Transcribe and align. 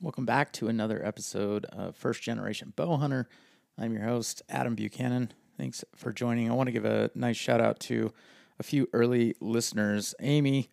Welcome 0.00 0.26
back 0.26 0.52
to 0.52 0.68
another 0.68 1.04
episode 1.04 1.64
of 1.64 1.96
First 1.96 2.22
Generation 2.22 2.72
Bow 2.76 2.98
Hunter. 2.98 3.28
I'm 3.76 3.92
your 3.92 4.04
host, 4.04 4.42
Adam 4.48 4.76
Buchanan. 4.76 5.32
Thanks 5.56 5.84
for 5.96 6.12
joining. 6.12 6.48
I 6.48 6.54
want 6.54 6.68
to 6.68 6.72
give 6.72 6.84
a 6.84 7.10
nice 7.16 7.36
shout 7.36 7.60
out 7.60 7.80
to 7.80 8.12
a 8.60 8.62
few 8.62 8.88
early 8.92 9.34
listeners. 9.40 10.14
Amy, 10.20 10.70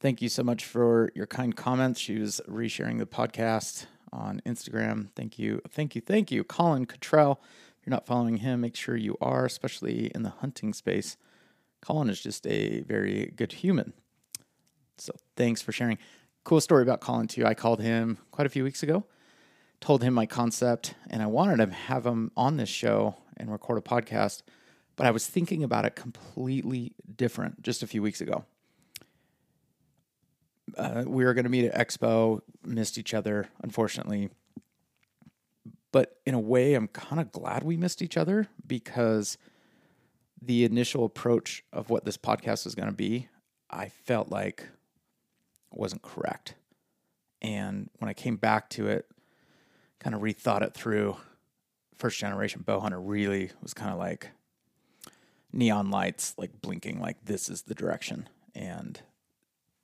thank 0.00 0.20
you 0.20 0.28
so 0.28 0.42
much 0.42 0.66
for 0.66 1.10
your 1.14 1.26
kind 1.26 1.56
comments. 1.56 1.98
She 1.98 2.18
was 2.18 2.42
resharing 2.46 2.98
the 2.98 3.06
podcast 3.06 3.86
on 4.12 4.42
Instagram. 4.44 5.08
Thank 5.16 5.38
you. 5.38 5.62
Thank 5.70 5.94
you. 5.94 6.02
Thank 6.02 6.30
you. 6.30 6.44
Colin 6.44 6.84
Cottrell. 6.84 7.40
If 7.80 7.86
you're 7.86 7.92
not 7.92 8.04
following 8.04 8.36
him, 8.36 8.60
make 8.60 8.76
sure 8.76 8.96
you 8.96 9.16
are, 9.22 9.46
especially 9.46 10.12
in 10.14 10.24
the 10.24 10.30
hunting 10.40 10.74
space. 10.74 11.16
Colin 11.80 12.10
is 12.10 12.20
just 12.20 12.46
a 12.46 12.80
very 12.82 13.32
good 13.34 13.52
human. 13.52 13.94
So 14.98 15.14
thanks 15.36 15.62
for 15.62 15.72
sharing. 15.72 15.96
Cool 16.48 16.62
story 16.62 16.82
about 16.82 17.02
Colin, 17.02 17.28
too. 17.28 17.44
I 17.44 17.52
called 17.52 17.78
him 17.78 18.16
quite 18.30 18.46
a 18.46 18.48
few 18.48 18.64
weeks 18.64 18.82
ago, 18.82 19.04
told 19.82 20.02
him 20.02 20.14
my 20.14 20.24
concept, 20.24 20.94
and 21.10 21.22
I 21.22 21.26
wanted 21.26 21.58
to 21.58 21.70
have 21.70 22.06
him 22.06 22.32
on 22.38 22.56
this 22.56 22.70
show 22.70 23.16
and 23.36 23.52
record 23.52 23.76
a 23.76 23.82
podcast, 23.82 24.40
but 24.96 25.06
I 25.06 25.10
was 25.10 25.26
thinking 25.26 25.62
about 25.62 25.84
it 25.84 25.94
completely 25.94 26.94
different 27.14 27.60
just 27.60 27.82
a 27.82 27.86
few 27.86 28.00
weeks 28.00 28.22
ago. 28.22 28.46
Uh, 30.74 31.04
we 31.06 31.22
were 31.22 31.34
going 31.34 31.44
to 31.44 31.50
meet 31.50 31.66
at 31.66 31.86
Expo, 31.86 32.40
missed 32.64 32.96
each 32.96 33.12
other, 33.12 33.50
unfortunately. 33.60 34.30
But 35.92 36.16
in 36.24 36.32
a 36.32 36.40
way, 36.40 36.72
I'm 36.72 36.88
kind 36.88 37.20
of 37.20 37.30
glad 37.30 37.62
we 37.62 37.76
missed 37.76 38.00
each 38.00 38.16
other 38.16 38.48
because 38.66 39.36
the 40.40 40.64
initial 40.64 41.04
approach 41.04 41.62
of 41.74 41.90
what 41.90 42.06
this 42.06 42.16
podcast 42.16 42.64
was 42.64 42.74
going 42.74 42.88
to 42.88 42.94
be, 42.94 43.28
I 43.68 43.90
felt 43.90 44.30
like 44.30 44.66
wasn't 45.72 46.02
correct. 46.02 46.54
And 47.40 47.90
when 47.98 48.08
I 48.08 48.14
came 48.14 48.36
back 48.36 48.68
to 48.70 48.88
it, 48.88 49.06
kind 49.98 50.14
of 50.14 50.22
rethought 50.22 50.62
it 50.62 50.74
through, 50.74 51.16
first 51.96 52.18
generation 52.18 52.62
bow 52.64 52.80
hunter 52.80 53.00
really 53.00 53.50
was 53.62 53.74
kind 53.74 53.92
of 53.92 53.98
like 53.98 54.30
neon 55.52 55.90
lights, 55.90 56.34
like 56.36 56.60
blinking, 56.60 57.00
like 57.00 57.24
this 57.24 57.48
is 57.48 57.62
the 57.62 57.74
direction. 57.74 58.28
And 58.54 59.00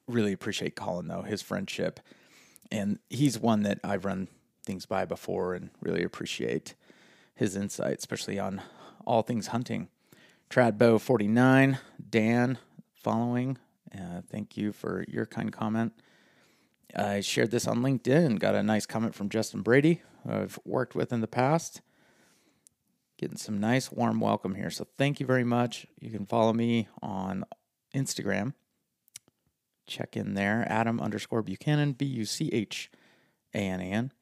really 0.07 0.33
appreciate 0.33 0.77
Colin 0.77 1.09
though, 1.09 1.23
his 1.23 1.43
friendship. 1.43 2.01
And 2.71 2.99
he's 3.11 3.39
one 3.39 3.63
that 3.63 3.79
I've 3.85 4.05
run 4.05 4.29
things 4.65 4.87
by 4.87 5.05
before 5.05 5.55
and 5.55 5.71
really 5.81 6.03
appreciate 6.03 6.75
his 7.35 7.57
insight, 7.57 7.99
especially 7.99 8.39
on 8.39 8.63
all 9.05 9.23
things 9.23 9.49
hunting. 9.49 9.89
Trad 10.51 10.79
Bow 10.79 10.99
49, 10.99 11.79
Dan 12.11 12.59
following. 12.95 13.59
Uh, 13.97 14.23
thank 14.31 14.57
you 14.57 14.73
for 14.73 15.05
your 15.09 15.27
kind 15.27 15.53
comment. 15.53 15.93
I 16.97 17.21
shared 17.21 17.51
this 17.51 17.67
on 17.67 17.79
LinkedIn, 17.81 18.39
got 18.39 18.55
a 18.55 18.63
nice 18.63 18.87
comment 18.87 19.15
from 19.15 19.29
Justin 19.29 19.63
Brady, 19.63 20.03
I've 20.29 20.59
worked 20.65 20.95
with 20.95 21.13
in 21.13 21.21
the 21.21 21.27
past. 21.27 21.81
Getting 23.17 23.37
some 23.37 23.61
nice 23.61 23.93
warm 23.93 24.21
welcome 24.21 24.55
here. 24.55 24.71
So 24.71 24.87
thank 24.99 25.21
you 25.21 25.27
very 25.27 25.45
much. 25.45 25.87
You 26.01 26.11
can 26.11 26.27
follow 26.27 26.53
me 26.53 26.89
on 27.01 27.45
Instagram. 27.95 28.55
Check 29.87 30.17
in 30.17 30.35
there, 30.35 30.67
Adam 30.69 31.01
underscore 31.01 31.43
Buchanan, 31.43 31.93
B 31.93 32.05
U 32.07 32.25
C 32.25 32.51
H 32.53 32.91
A 33.55 33.59
N 33.59 33.81
A 33.81 33.85
N. 33.85 34.13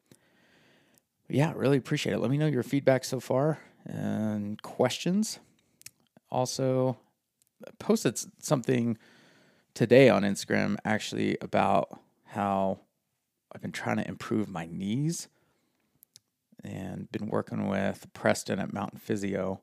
Yeah, 1.28 1.52
really 1.56 1.78
appreciate 1.78 2.12
it. 2.12 2.18
Let 2.18 2.30
me 2.30 2.36
know 2.36 2.46
your 2.46 2.62
feedback 2.62 3.04
so 3.04 3.18
far 3.20 3.58
and 3.86 4.60
questions. 4.60 5.38
Also, 6.30 6.98
posted 7.78 8.18
something 8.42 8.98
today 9.74 10.08
on 10.08 10.22
Instagram 10.22 10.76
actually 10.84 11.36
about 11.40 12.00
how 12.26 12.80
I've 13.52 13.62
been 13.62 13.72
trying 13.72 13.96
to 13.96 14.08
improve 14.08 14.48
my 14.48 14.66
knees 14.66 15.28
and 16.64 17.10
been 17.10 17.28
working 17.28 17.68
with 17.68 18.06
Preston 18.12 18.58
at 18.58 18.72
Mountain 18.72 19.00
Physio. 19.00 19.60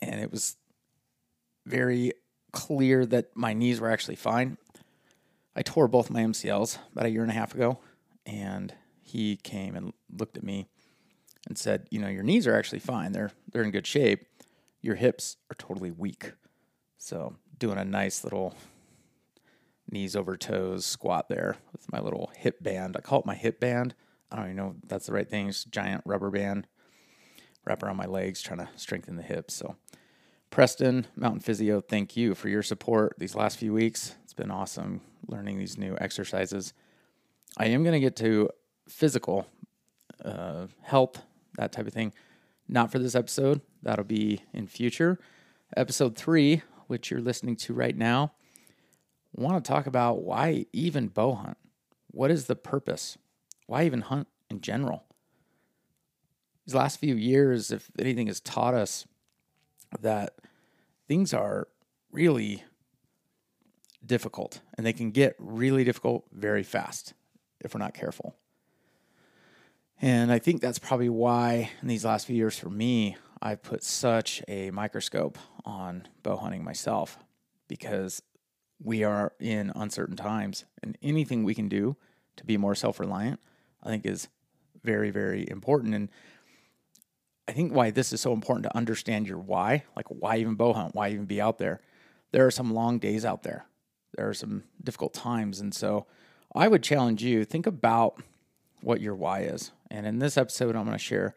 And 0.00 0.20
it 0.20 0.30
was 0.30 0.56
very 1.66 2.12
clear 2.52 3.06
that 3.06 3.36
my 3.36 3.52
knees 3.52 3.80
were 3.80 3.90
actually 3.90 4.16
fine. 4.16 4.56
I 5.54 5.62
tore 5.62 5.88
both 5.88 6.10
my 6.10 6.22
MCLs 6.22 6.78
about 6.92 7.06
a 7.06 7.10
year 7.10 7.22
and 7.22 7.30
a 7.30 7.34
half 7.34 7.54
ago, 7.54 7.80
and 8.24 8.74
he 9.02 9.36
came 9.36 9.74
and 9.74 9.92
looked 10.10 10.36
at 10.36 10.44
me 10.44 10.66
and 11.46 11.58
said, 11.58 11.86
"You 11.90 11.98
know, 12.00 12.08
your 12.08 12.22
knees 12.22 12.46
are 12.46 12.56
actually 12.56 12.78
fine. 12.78 13.12
They're 13.12 13.32
they're 13.50 13.62
in 13.62 13.70
good 13.70 13.86
shape. 13.86 14.26
Your 14.80 14.94
hips 14.94 15.36
are 15.50 15.54
totally 15.56 15.90
weak." 15.90 16.32
So, 16.96 17.36
doing 17.60 17.78
a 17.78 17.84
nice 17.84 18.24
little 18.24 18.56
knees 19.88 20.16
over 20.16 20.36
toes 20.36 20.84
squat 20.84 21.28
there 21.28 21.56
with 21.72 21.90
my 21.92 22.00
little 22.00 22.32
hip 22.36 22.60
band. 22.62 22.96
I 22.96 23.00
call 23.00 23.20
it 23.20 23.26
my 23.26 23.36
hip 23.36 23.60
band. 23.60 23.94
I 24.32 24.36
don't 24.36 24.46
even 24.46 24.56
know 24.56 24.74
if 24.82 24.88
that's 24.88 25.06
the 25.06 25.12
right 25.12 25.28
thing. 25.28 25.48
It's 25.48 25.64
giant 25.64 26.02
rubber 26.04 26.30
band 26.30 26.66
wrap 27.64 27.82
around 27.82 27.96
my 27.96 28.06
legs, 28.06 28.42
trying 28.42 28.58
to 28.58 28.68
strengthen 28.76 29.16
the 29.16 29.22
hips. 29.22 29.54
So, 29.54 29.76
Preston, 30.50 31.06
Mountain 31.14 31.40
Physio, 31.40 31.80
thank 31.80 32.16
you 32.16 32.34
for 32.34 32.48
your 32.48 32.62
support 32.62 33.14
these 33.18 33.34
last 33.34 33.58
few 33.58 33.72
weeks. 33.72 34.14
It's 34.24 34.34
been 34.34 34.50
awesome 34.50 35.02
learning 35.28 35.58
these 35.58 35.78
new 35.78 35.96
exercises. 36.00 36.72
I 37.58 37.66
am 37.66 37.82
going 37.82 37.92
to 37.92 38.00
get 38.00 38.16
to 38.16 38.50
physical 38.88 39.46
uh, 40.24 40.66
health, 40.82 41.22
that 41.56 41.72
type 41.72 41.86
of 41.86 41.92
thing. 41.92 42.12
Not 42.68 42.90
for 42.90 42.98
this 42.98 43.14
episode. 43.14 43.60
That'll 43.82 44.04
be 44.04 44.42
in 44.52 44.66
future. 44.66 45.18
Episode 45.76 46.16
three, 46.16 46.62
which 46.90 47.10
you're 47.10 47.20
listening 47.20 47.56
to 47.56 47.72
right 47.72 47.96
now, 47.96 48.32
I 49.38 49.40
want 49.40 49.64
to 49.64 49.68
talk 49.68 49.86
about 49.86 50.22
why 50.22 50.66
even 50.72 51.08
bow 51.08 51.34
hunt. 51.34 51.56
What 52.10 52.30
is 52.30 52.46
the 52.46 52.56
purpose? 52.56 53.16
Why 53.66 53.84
even 53.84 54.00
hunt 54.00 54.26
in 54.50 54.60
general? 54.60 55.04
These 56.66 56.74
last 56.74 56.98
few 56.98 57.14
years, 57.14 57.70
if 57.70 57.90
anything 57.98 58.26
has 58.26 58.40
taught 58.40 58.74
us 58.74 59.06
that 60.00 60.34
things 61.06 61.32
are 61.32 61.68
really 62.10 62.64
difficult 64.04 64.60
and 64.76 64.84
they 64.84 64.92
can 64.92 65.12
get 65.12 65.36
really 65.38 65.84
difficult 65.84 66.24
very 66.32 66.62
fast 66.64 67.14
if 67.60 67.74
we're 67.74 67.80
not 67.80 67.94
careful. 67.94 68.34
And 70.02 70.32
I 70.32 70.38
think 70.38 70.60
that's 70.60 70.78
probably 70.78 71.08
why 71.08 71.70
in 71.82 71.88
these 71.88 72.04
last 72.04 72.26
few 72.26 72.34
years 72.34 72.58
for 72.58 72.70
me, 72.70 73.16
I've 73.42 73.62
put 73.62 73.82
such 73.82 74.42
a 74.48 74.70
microscope 74.70 75.38
on 75.64 76.06
bow 76.22 76.36
hunting 76.36 76.62
myself 76.62 77.18
because 77.68 78.22
we 78.82 79.04
are 79.04 79.32
in 79.40 79.72
uncertain 79.74 80.16
times 80.16 80.64
and 80.82 80.96
anything 81.02 81.44
we 81.44 81.54
can 81.54 81.68
do 81.68 81.96
to 82.36 82.44
be 82.44 82.56
more 82.56 82.74
self 82.74 83.00
reliant, 83.00 83.40
I 83.82 83.88
think 83.88 84.04
is 84.04 84.28
very, 84.82 85.10
very 85.10 85.48
important. 85.48 85.94
And 85.94 86.08
I 87.48 87.52
think 87.52 87.72
why 87.72 87.90
this 87.90 88.12
is 88.12 88.20
so 88.20 88.32
important 88.32 88.64
to 88.64 88.76
understand 88.76 89.26
your 89.26 89.38
why, 89.38 89.84
like 89.96 90.06
why 90.08 90.36
even 90.36 90.54
bow 90.54 90.72
hunt, 90.72 90.94
why 90.94 91.10
even 91.10 91.24
be 91.26 91.40
out 91.40 91.58
there. 91.58 91.80
There 92.32 92.46
are 92.46 92.50
some 92.50 92.72
long 92.72 92.98
days 92.98 93.24
out 93.24 93.42
there. 93.42 93.66
There 94.16 94.28
are 94.28 94.34
some 94.34 94.64
difficult 94.82 95.14
times. 95.14 95.60
And 95.60 95.74
so 95.74 96.06
I 96.54 96.68
would 96.68 96.82
challenge 96.82 97.22
you, 97.22 97.44
think 97.44 97.66
about 97.66 98.22
what 98.80 99.00
your 99.00 99.14
why 99.14 99.42
is. 99.42 99.72
And 99.90 100.06
in 100.06 100.18
this 100.18 100.36
episode, 100.36 100.76
I'm 100.76 100.84
going 100.84 100.96
to 100.96 101.02
share 101.02 101.34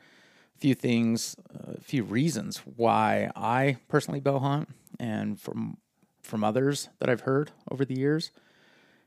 few 0.63 0.74
things, 0.74 1.35
a 1.53 1.81
few 1.81 2.06
reasons 2.06 2.59
why 2.78 3.29
I 3.35 3.75
personally 3.90 4.22
bow 4.22 4.40
hunt 4.40 4.69
and 4.97 5.38
from 5.38 5.75
from 6.22 6.41
others 6.41 6.88
that 7.00 7.09
I've 7.09 7.19
heard 7.19 7.51
over 7.69 7.84
the 7.84 8.00
years. 8.00 8.31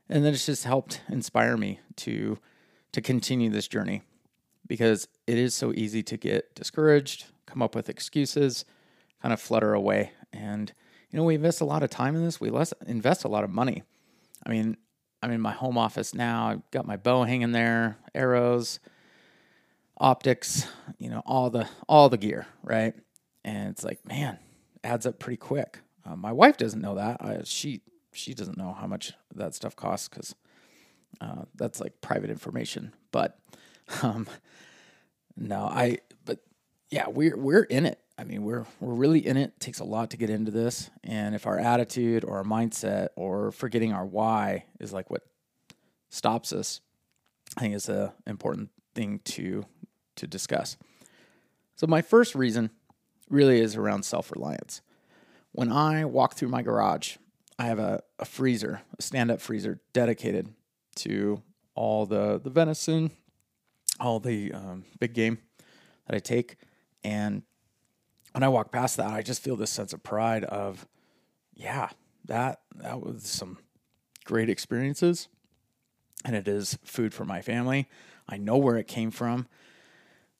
And 0.07 0.23
then 0.23 0.35
it's 0.35 0.45
just 0.45 0.65
helped 0.65 1.01
inspire 1.09 1.57
me 1.57 1.79
to 1.95 2.37
to 2.91 3.01
continue 3.01 3.49
this 3.49 3.67
journey 3.67 4.03
because 4.67 5.07
it 5.25 5.39
is 5.39 5.55
so 5.55 5.73
easy 5.73 6.03
to 6.03 6.15
get 6.15 6.53
discouraged, 6.53 7.25
come 7.47 7.63
up 7.63 7.73
with 7.73 7.89
excuses, 7.89 8.63
kind 9.23 9.33
of 9.33 9.41
flutter 9.41 9.73
away. 9.73 10.11
And 10.31 10.71
you 11.09 11.17
know, 11.17 11.23
we 11.23 11.33
invest 11.33 11.59
a 11.59 11.65
lot 11.65 11.81
of 11.81 11.89
time 11.89 12.15
in 12.15 12.23
this. 12.23 12.39
We 12.39 12.51
less 12.51 12.71
invest 12.85 13.23
a 13.23 13.29
lot 13.29 13.43
of 13.43 13.49
money. 13.49 13.81
I 14.45 14.51
mean, 14.51 14.77
I'm 15.23 15.31
in 15.31 15.41
my 15.41 15.53
home 15.53 15.79
office 15.79 16.13
now. 16.13 16.49
I've 16.49 16.69
got 16.69 16.85
my 16.85 16.97
bow 16.97 17.23
hanging 17.23 17.51
there, 17.51 17.97
arrows, 18.13 18.79
optics, 19.97 20.67
you 20.97 21.09
know, 21.09 21.21
all 21.25 21.49
the 21.49 21.67
all 21.87 22.09
the 22.09 22.17
gear, 22.17 22.47
right? 22.63 22.93
And 23.43 23.69
it's 23.69 23.83
like, 23.83 24.05
man, 24.05 24.39
adds 24.83 25.05
up 25.05 25.19
pretty 25.19 25.37
quick. 25.37 25.79
Uh, 26.05 26.15
my 26.15 26.31
wife 26.31 26.57
doesn't 26.57 26.81
know 26.81 26.95
that. 26.95 27.17
I, 27.21 27.41
she 27.43 27.81
she 28.13 28.33
doesn't 28.33 28.57
know 28.57 28.73
how 28.73 28.87
much 28.87 29.13
that 29.35 29.53
stuff 29.53 29.75
costs 29.75 30.07
because 30.07 30.35
uh, 31.21 31.43
that's 31.55 31.79
like 31.79 32.01
private 32.01 32.29
information. 32.29 32.93
But 33.11 33.39
um, 34.01 34.27
no, 35.35 35.65
I 35.65 35.99
but 36.25 36.39
yeah, 36.89 37.07
we're 37.09 37.37
we're 37.37 37.63
in 37.63 37.85
it. 37.85 37.99
I 38.19 38.23
mean, 38.23 38.43
we're 38.43 38.65
we're 38.79 38.95
really 38.95 39.25
in 39.25 39.37
it. 39.37 39.49
it. 39.49 39.59
Takes 39.59 39.79
a 39.79 39.83
lot 39.85 40.11
to 40.11 40.17
get 40.17 40.29
into 40.29 40.51
this, 40.51 40.89
and 41.03 41.35
if 41.35 41.45
our 41.45 41.57
attitude 41.59 42.23
or 42.23 42.37
our 42.37 42.43
mindset 42.43 43.09
or 43.15 43.51
forgetting 43.51 43.93
our 43.93 44.05
why 44.05 44.65
is 44.79 44.93
like 44.93 45.09
what 45.09 45.23
stops 46.09 46.53
us, 46.53 46.81
I 47.55 47.61
think 47.61 47.75
it's 47.75 47.89
a 47.89 48.13
important 48.25 48.69
thing 48.95 49.19
to 49.25 49.65
to 50.17 50.27
discuss. 50.27 50.77
So 51.75 51.87
my 51.87 52.01
first 52.01 52.35
reason 52.35 52.71
really 53.29 53.59
is 53.61 53.75
around 53.75 54.03
self 54.03 54.31
reliance. 54.31 54.81
When 55.51 55.71
I 55.71 56.05
walk 56.05 56.35
through 56.35 56.49
my 56.49 56.61
garage, 56.61 57.17
I 57.57 57.65
have 57.65 57.79
a, 57.79 58.01
a 58.19 58.25
freezer, 58.25 58.81
a 58.97 59.01
stand 59.01 59.31
up 59.31 59.41
freezer 59.41 59.79
dedicated 59.93 60.53
to 60.97 61.41
all 61.75 62.05
the 62.05 62.39
the 62.39 62.49
venison, 62.49 63.11
all 63.99 64.19
the 64.19 64.51
um, 64.53 64.85
big 64.99 65.13
game 65.13 65.39
that 66.07 66.15
I 66.15 66.19
take, 66.19 66.57
and 67.03 67.43
when 68.37 68.43
I 68.43 68.49
walk 68.49 68.71
past 68.71 68.97
that, 68.97 69.07
I 69.11 69.23
just 69.23 69.41
feel 69.41 69.55
this 69.55 69.71
sense 69.71 69.93
of 69.93 70.03
pride 70.03 70.43
of, 70.43 70.87
yeah, 71.55 71.89
that 72.25 72.61
that 72.75 73.01
was 73.01 73.23
some 73.23 73.57
great 74.25 74.49
experiences, 74.49 75.27
and 76.23 76.35
it 76.35 76.47
is 76.47 76.77
food 76.83 77.13
for 77.15 77.25
my 77.25 77.41
family. 77.41 77.87
I 78.29 78.37
know 78.37 78.57
where 78.57 78.77
it 78.77 78.87
came 78.87 79.09
from. 79.09 79.47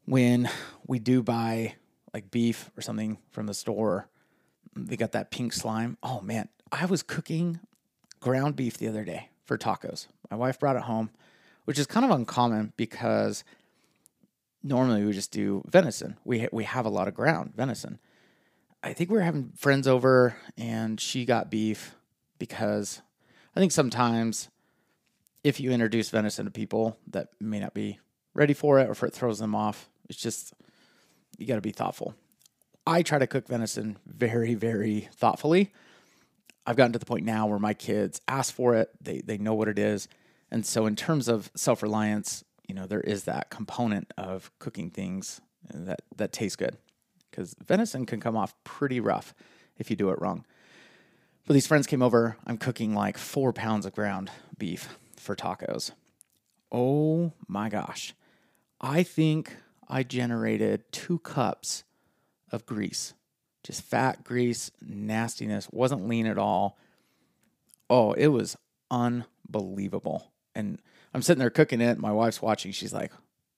When 0.08 0.50
we 0.88 1.00
do 1.00 1.22
buy 1.22 1.76
like 2.14 2.32
beef 2.32 2.72
or 2.78 2.82
something 2.82 3.18
from 3.32 3.46
the 3.46 3.54
store, 3.54 4.08
they 4.74 4.96
got 4.96 5.12
that 5.12 5.32
pink 5.32 5.52
slime. 5.52 5.98
Oh 6.02 6.22
man, 6.22 6.48
I 6.72 6.86
was 6.86 7.04
cooking 7.04 7.60
ground 8.22 8.56
beef 8.56 8.78
the 8.78 8.88
other 8.88 9.04
day 9.04 9.30
for 9.44 9.58
tacos. 9.58 10.08
My 10.32 10.38
wife 10.38 10.60
brought 10.60 10.78
it 10.78 10.84
home, 10.84 11.10
which 11.66 11.78
is 11.78 11.88
kind 11.88 12.06
of 12.06 12.12
uncommon 12.12 12.72
because 12.78 13.44
normally 14.64 15.04
we 15.04 15.12
just 15.12 15.32
do 15.32 15.62
venison. 15.68 16.18
We 16.24 16.40
ha- 16.40 16.50
we 16.54 16.64
have 16.64 16.86
a 16.86 16.90
lot 16.90 17.10
of 17.10 17.14
ground 17.14 17.54
venison. 17.56 18.00
I 18.82 18.94
think 18.94 19.10
we 19.10 19.18
were 19.18 19.24
having 19.24 19.52
friends 19.58 19.88
over 19.88 20.38
and 20.58 21.02
she 21.02 21.26
got 21.26 21.52
beef 21.52 21.96
because 22.40 23.02
I 23.56 23.60
think 23.60 23.74
sometimes 23.74 24.50
if 25.44 25.60
you 25.60 25.72
introduce 25.72 26.10
venison 26.10 26.46
to 26.46 26.52
people 26.52 26.98
that 27.08 27.30
may 27.40 27.60
not 27.60 27.74
be 27.74 28.00
ready 28.34 28.54
for 28.54 28.80
it 28.80 28.88
or 28.88 28.92
if 28.92 29.04
it 29.04 29.14
throws 29.14 29.40
them 29.40 29.56
off, 29.56 29.90
it's 30.10 30.20
just 30.20 30.54
you 31.38 31.46
got 31.46 31.56
to 31.56 31.62
be 31.62 31.72
thoughtful. 31.72 32.16
I 32.86 33.02
try 33.02 33.20
to 33.20 33.28
cook 33.28 33.48
venison 33.48 33.98
very 34.06 34.56
very 34.56 35.10
thoughtfully. 35.14 35.72
I've 36.66 36.76
gotten 36.76 36.94
to 36.94 37.00
the 37.00 37.06
point 37.06 37.26
now 37.26 37.48
where 37.48 37.60
my 37.60 37.74
kids 37.74 38.22
ask 38.28 38.54
for 38.54 38.76
it, 38.76 38.90
they 39.02 39.22
they 39.22 39.38
know 39.38 39.54
what 39.54 39.68
it 39.68 39.80
is. 39.80 40.08
And 40.52 40.66
so 40.66 40.86
in 40.86 40.96
terms 40.96 41.28
of 41.28 41.52
self-reliance, 41.56 42.44
you 42.68 42.76
know, 42.76 42.86
there 42.86 43.02
is 43.02 43.26
that 43.26 43.50
component 43.50 44.14
of 44.18 44.52
cooking 44.60 44.90
things 44.90 45.42
that 45.74 46.02
that 46.16 46.32
taste 46.32 46.58
good 46.58 46.78
because 47.30 47.56
venison 47.66 48.06
can 48.06 48.20
come 48.20 48.36
off 48.36 48.56
pretty 48.64 49.00
rough 49.00 49.34
if 49.78 49.90
you 49.90 49.96
do 49.96 50.10
it 50.10 50.20
wrong. 50.22 50.46
But 51.46 51.54
these 51.54 51.68
friends 51.68 51.88
came 51.88 52.02
over. 52.02 52.38
I'm 52.46 52.58
cooking 52.58 52.94
like 52.94 53.18
four 53.18 53.54
pounds 53.54 53.86
of 53.86 53.94
ground 53.94 54.30
beef 54.58 54.98
for 55.16 55.36
tacos. 55.36 55.92
Oh 56.72 57.32
my 57.48 57.70
gosh. 57.70 58.14
I 58.82 59.04
think 59.04 59.56
I 59.88 60.04
generated 60.04 60.84
two 60.92 61.20
cups 61.20 61.84
of 62.52 62.66
grease. 62.66 63.14
Just 63.64 63.82
fat, 63.82 64.24
grease, 64.24 64.72
nastiness. 64.82 65.68
Wasn't 65.72 66.08
lean 66.08 66.26
at 66.26 66.38
all. 66.38 66.78
Oh, 67.90 68.14
it 68.14 68.28
was 68.28 68.58
unbelievable. 68.92 70.32
And 70.56 70.80
I'm 71.14 71.22
sitting 71.22 71.40
there 71.40 71.50
cooking 71.50 71.82
it. 71.82 71.98
My 71.98 72.12
wife's 72.12 72.42
watching. 72.42 72.72
She's 72.72 72.94
like, 72.94 73.12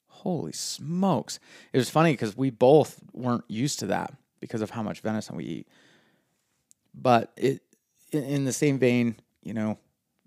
holy 0.07 0.51
smokes. 0.51 1.39
It 1.73 1.77
was 1.77 1.89
funny 1.89 2.13
because 2.13 2.35
we 2.35 2.49
both 2.49 2.99
weren't 3.13 3.45
used 3.47 3.79
to 3.79 3.87
that 3.87 4.13
because 4.39 4.61
of 4.61 4.69
how 4.69 4.83
much 4.83 5.01
venison 5.01 5.35
we 5.35 5.45
eat. 5.45 5.67
But 6.93 7.31
it, 7.37 7.61
in 8.11 8.45
the 8.45 8.53
same 8.53 8.79
vein, 8.79 9.15
you 9.43 9.53
know, 9.53 9.77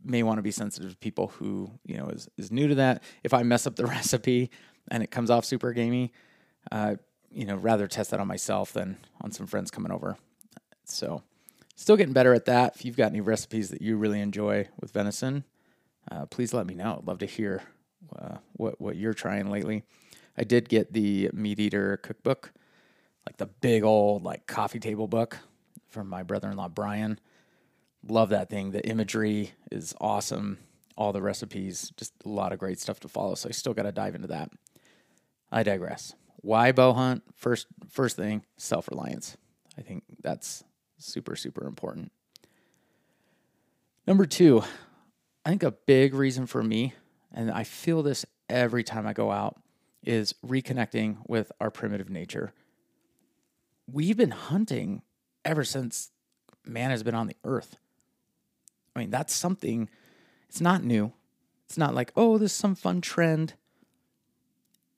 may 0.04 0.22
want 0.22 0.38
to 0.38 0.42
be 0.42 0.50
sensitive 0.50 0.90
to 0.90 0.96
people 0.96 1.28
who, 1.28 1.70
you 1.84 1.96
know, 1.96 2.08
is, 2.08 2.28
is 2.36 2.50
new 2.50 2.68
to 2.68 2.74
that. 2.76 3.02
If 3.22 3.34
I 3.34 3.42
mess 3.42 3.66
up 3.66 3.76
the 3.76 3.86
recipe 3.98 4.50
and 4.90 5.02
it 5.02 5.10
comes 5.10 5.30
off 5.30 5.44
super 5.44 5.72
gamey, 5.72 6.12
uh, 6.70 6.96
you 7.30 7.44
know, 7.44 7.56
rather 7.56 7.86
test 7.86 8.10
that 8.10 8.20
on 8.20 8.26
myself 8.26 8.72
than 8.72 8.98
on 9.20 9.32
some 9.32 9.46
friends 9.46 9.70
coming 9.70 9.92
over. 9.92 10.16
So, 10.84 11.22
still 11.76 11.96
getting 11.96 12.12
better 12.12 12.34
at 12.34 12.44
that. 12.46 12.76
If 12.76 12.84
you've 12.84 12.96
got 12.96 13.10
any 13.10 13.20
recipes 13.20 13.70
that 13.70 13.82
you 13.82 13.96
really 13.96 14.20
enjoy 14.20 14.68
with 14.80 14.92
venison, 14.92 15.44
uh, 16.10 16.26
please 16.26 16.52
let 16.52 16.66
me 16.66 16.74
know. 16.74 16.98
I'd 16.98 17.06
love 17.06 17.18
to 17.18 17.26
hear 17.26 17.62
uh, 18.16 18.36
what 18.54 18.80
what 18.80 18.96
you're 18.96 19.14
trying 19.14 19.50
lately. 19.50 19.84
I 20.36 20.44
did 20.44 20.68
get 20.68 20.92
the 20.92 21.28
MeatEater 21.34 22.00
cookbook, 22.02 22.52
like 23.26 23.36
the 23.36 23.46
big 23.46 23.84
old 23.84 24.24
like 24.24 24.46
coffee 24.46 24.80
table 24.80 25.06
book 25.06 25.38
from 25.88 26.08
my 26.08 26.22
brother-in-law 26.22 26.68
Brian. 26.68 27.18
Love 28.08 28.30
that 28.30 28.50
thing. 28.50 28.72
The 28.72 28.84
imagery 28.86 29.52
is 29.70 29.94
awesome. 30.00 30.58
All 30.96 31.12
the 31.12 31.22
recipes, 31.22 31.92
just 31.96 32.12
a 32.24 32.28
lot 32.28 32.52
of 32.52 32.58
great 32.58 32.80
stuff 32.80 33.00
to 33.00 33.08
follow. 33.08 33.34
So 33.34 33.48
I 33.48 33.52
still 33.52 33.74
got 33.74 33.84
to 33.84 33.92
dive 33.92 34.14
into 34.14 34.28
that. 34.28 34.50
I 35.52 35.62
digress. 35.62 36.14
Why 36.38 36.72
bow 36.72 36.92
hunt? 36.94 37.22
First, 37.36 37.68
first 37.88 38.16
thing, 38.16 38.44
self 38.56 38.88
reliance. 38.88 39.36
I 39.78 39.82
think 39.82 40.02
that's 40.20 40.64
super, 40.98 41.36
super 41.36 41.66
important. 41.66 42.10
Number 44.06 44.26
two, 44.26 44.64
I 45.44 45.50
think 45.50 45.62
a 45.62 45.70
big 45.70 46.14
reason 46.14 46.46
for 46.46 46.62
me 46.64 46.94
and 47.32 47.50
I 47.50 47.64
feel 47.64 48.02
this 48.02 48.26
every 48.48 48.84
time 48.84 49.06
I 49.06 49.12
go 49.12 49.30
out, 49.30 49.56
is 50.02 50.34
reconnecting 50.44 51.16
with 51.26 51.52
our 51.60 51.70
primitive 51.70 52.10
nature. 52.10 52.52
We've 53.90 54.16
been 54.16 54.30
hunting 54.30 55.02
ever 55.44 55.64
since 55.64 56.10
man 56.64 56.90
has 56.90 57.02
been 57.02 57.14
on 57.14 57.28
the 57.28 57.36
earth. 57.44 57.76
I 58.94 59.00
mean, 59.00 59.10
that's 59.10 59.34
something, 59.34 59.88
it's 60.48 60.60
not 60.60 60.84
new. 60.84 61.12
It's 61.66 61.78
not 61.78 61.94
like, 61.94 62.12
oh, 62.16 62.36
this 62.36 62.52
is 62.52 62.58
some 62.58 62.74
fun 62.74 63.00
trend. 63.00 63.54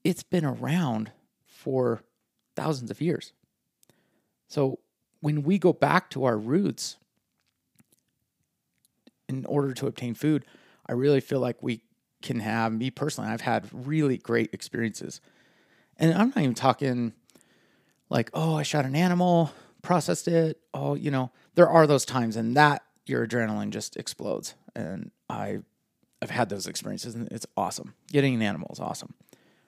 It's 0.04 0.22
been 0.22 0.44
around 0.44 1.10
for 1.46 2.02
thousands 2.54 2.90
of 2.90 3.00
years. 3.00 3.32
So 4.48 4.78
when 5.20 5.42
we 5.42 5.58
go 5.58 5.72
back 5.72 6.10
to 6.10 6.24
our 6.24 6.36
roots 6.36 6.96
in 9.28 9.44
order 9.46 9.72
to 9.72 9.86
obtain 9.86 10.14
food, 10.14 10.44
I 10.86 10.92
really 10.92 11.20
feel 11.20 11.40
like 11.40 11.62
we 11.62 11.80
can 12.22 12.40
have, 12.40 12.72
me 12.72 12.90
personally, 12.90 13.30
I've 13.30 13.40
had 13.40 13.68
really 13.72 14.18
great 14.18 14.50
experiences. 14.52 15.20
And 15.96 16.12
I'm 16.12 16.28
not 16.28 16.38
even 16.38 16.54
talking 16.54 17.12
like, 18.10 18.30
oh, 18.34 18.56
I 18.56 18.62
shot 18.62 18.84
an 18.84 18.96
animal, 18.96 19.52
processed 19.82 20.28
it. 20.28 20.58
Oh, 20.72 20.94
you 20.94 21.10
know, 21.10 21.30
there 21.54 21.68
are 21.68 21.86
those 21.86 22.04
times 22.04 22.36
and 22.36 22.56
that 22.56 22.82
your 23.06 23.26
adrenaline 23.26 23.70
just 23.70 23.96
explodes. 23.96 24.54
And 24.74 25.10
I 25.28 25.60
I've 26.22 26.30
had 26.30 26.48
those 26.48 26.66
experiences 26.66 27.14
and 27.14 27.28
it's 27.30 27.46
awesome. 27.56 27.94
Getting 28.10 28.34
an 28.34 28.42
animal 28.42 28.70
is 28.72 28.80
awesome. 28.80 29.14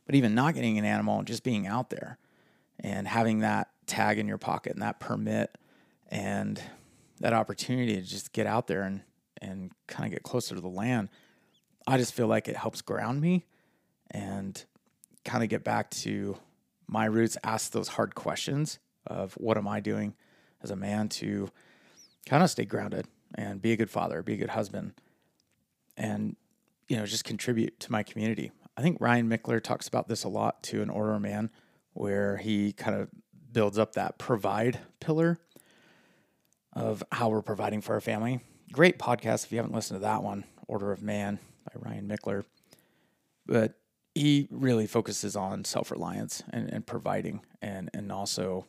But 0.07 0.15
even 0.15 0.35
not 0.35 0.55
getting 0.55 0.79
an 0.79 0.85
animal 0.85 1.19
and 1.19 1.27
just 1.27 1.43
being 1.43 1.67
out 1.67 1.91
there 1.91 2.19
and 2.81 3.07
having 3.07 3.41
that 3.41 3.71
tag 3.87 4.19
in 4.19 4.27
your 4.29 4.39
pocket 4.39 4.73
and 4.73 4.83
that 4.83 5.01
permit 5.01 5.57
and 6.09 6.61
that 7.21 7.33
opportunity 7.33 7.97
to 7.97 8.03
just 8.03 8.33
get 8.33 8.47
out 8.47 8.67
there 8.67 8.83
and 8.83 9.03
and 9.43 9.71
kind 9.87 10.07
of 10.07 10.13
get 10.13 10.23
closer 10.23 10.55
to 10.55 10.61
the 10.61 10.69
land 10.69 11.11
I 11.87 11.99
just 11.99 12.15
feel 12.15 12.27
like 12.27 12.49
it 12.49 12.57
helps 12.57 12.83
ground 12.83 13.21
me 13.21 13.47
and 14.11 14.63
kind 15.25 15.45
of 15.45 15.49
get 15.49 15.63
back 15.63 15.91
to 15.91 16.37
my 16.89 17.05
roots, 17.05 17.37
ask 17.45 17.73
those 17.73 17.89
hard 17.89 18.15
questions 18.15 18.79
of 19.07 19.35
what 19.35 19.57
am 19.57 19.69
I 19.69 19.81
doing 19.81 20.15
as 20.63 20.71
a 20.71 20.77
man 20.77 21.09
to 21.09 21.49
kind 22.27 22.43
of 22.43 22.51
stay 22.51 22.65
grounded 22.65 23.07
and 23.37 23.63
be 23.63 23.73
a 23.73 23.77
good 23.77 23.91
father, 23.91 24.23
be 24.23 24.35
a 24.35 24.37
good 24.37 24.51
husband, 24.51 24.95
and 25.97 26.37
you 26.89 26.97
know 26.97 27.07
just 27.07 27.25
contribute 27.25 27.79
to 27.81 27.93
my 27.93 28.03
community. 28.03 28.51
I 28.77 28.83
think 28.83 28.99
Ryan 29.01 29.29
Michler 29.29 29.63
talks 29.63 29.89
about 29.89 30.07
this 30.07 30.25
a 30.25 30.29
lot 30.29 30.63
to 30.65 30.83
an 30.83 30.91
order 30.91 31.19
man, 31.19 31.51
where 31.95 32.37
he 32.37 32.73
kind 32.73 32.97
of 33.01 33.09
builds 33.53 33.79
up 33.79 33.95
that 33.95 34.19
provide 34.19 34.79
pillar 35.01 35.39
of 36.75 37.03
how 37.11 37.31
we're 37.31 37.41
providing 37.41 37.81
for 37.81 37.95
our 37.95 38.03
family. 38.03 38.41
Great 38.73 38.99
podcast 38.99 39.45
if 39.45 39.53
you 39.53 39.57
haven't 39.57 39.75
listened 39.75 39.99
to 40.01 40.03
that 40.03 40.23
one, 40.23 40.45
Order 40.69 40.93
of 40.93 41.03
Man 41.03 41.39
by 41.65 41.89
Ryan 41.89 42.07
Michler. 42.07 42.45
But 43.47 43.79
he 44.15 44.49
really 44.51 44.87
focuses 44.87 45.37
on 45.37 45.65
self 45.65 45.91
reliance 45.91 46.43
and, 46.51 46.71
and 46.71 46.87
providing 46.87 47.41
and, 47.63 47.89
and 47.95 48.13
also, 48.13 48.67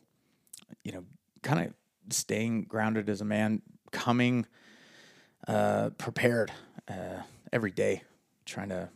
you 0.84 0.92
know, 0.92 1.04
kind 1.42 1.66
of 1.66 1.74
staying 2.14 2.62
grounded 2.62 3.10
as 3.10 3.20
a 3.20 3.24
man, 3.26 3.60
coming 3.90 4.46
uh, 5.46 5.90
prepared 5.98 6.50
uh, 6.88 7.22
every 7.52 7.72
day, 7.72 8.02
trying 8.46 8.70
to 8.70 8.88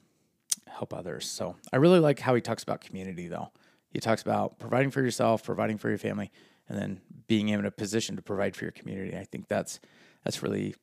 help 0.73 0.95
others. 0.95 1.27
So 1.29 1.57
I 1.73 1.77
really 1.77 2.01
like 2.01 2.19
how 2.19 2.35
he 2.35 2.41
talks 2.41 2.63
about 2.63 2.81
community, 2.81 3.29
though. 3.29 3.51
He 3.91 4.01
talks 4.01 4.23
about 4.23 4.59
providing 4.59 4.91
for 4.91 5.03
yourself, 5.03 5.45
providing 5.45 5.79
for 5.79 5.89
your 5.89 5.99
family, 5.99 6.31
and 6.69 6.79
then 6.79 7.01
being 7.27 7.49
in 7.49 7.65
a 7.65 7.71
position 7.71 8.17
to 8.17 8.23
provide 8.23 8.57
for 8.57 8.65
your 8.65 8.73
community. 8.73 9.17
I 9.17 9.25
think 9.25 9.49
that's 9.49 9.81
that's 10.25 10.43
really 10.43 10.75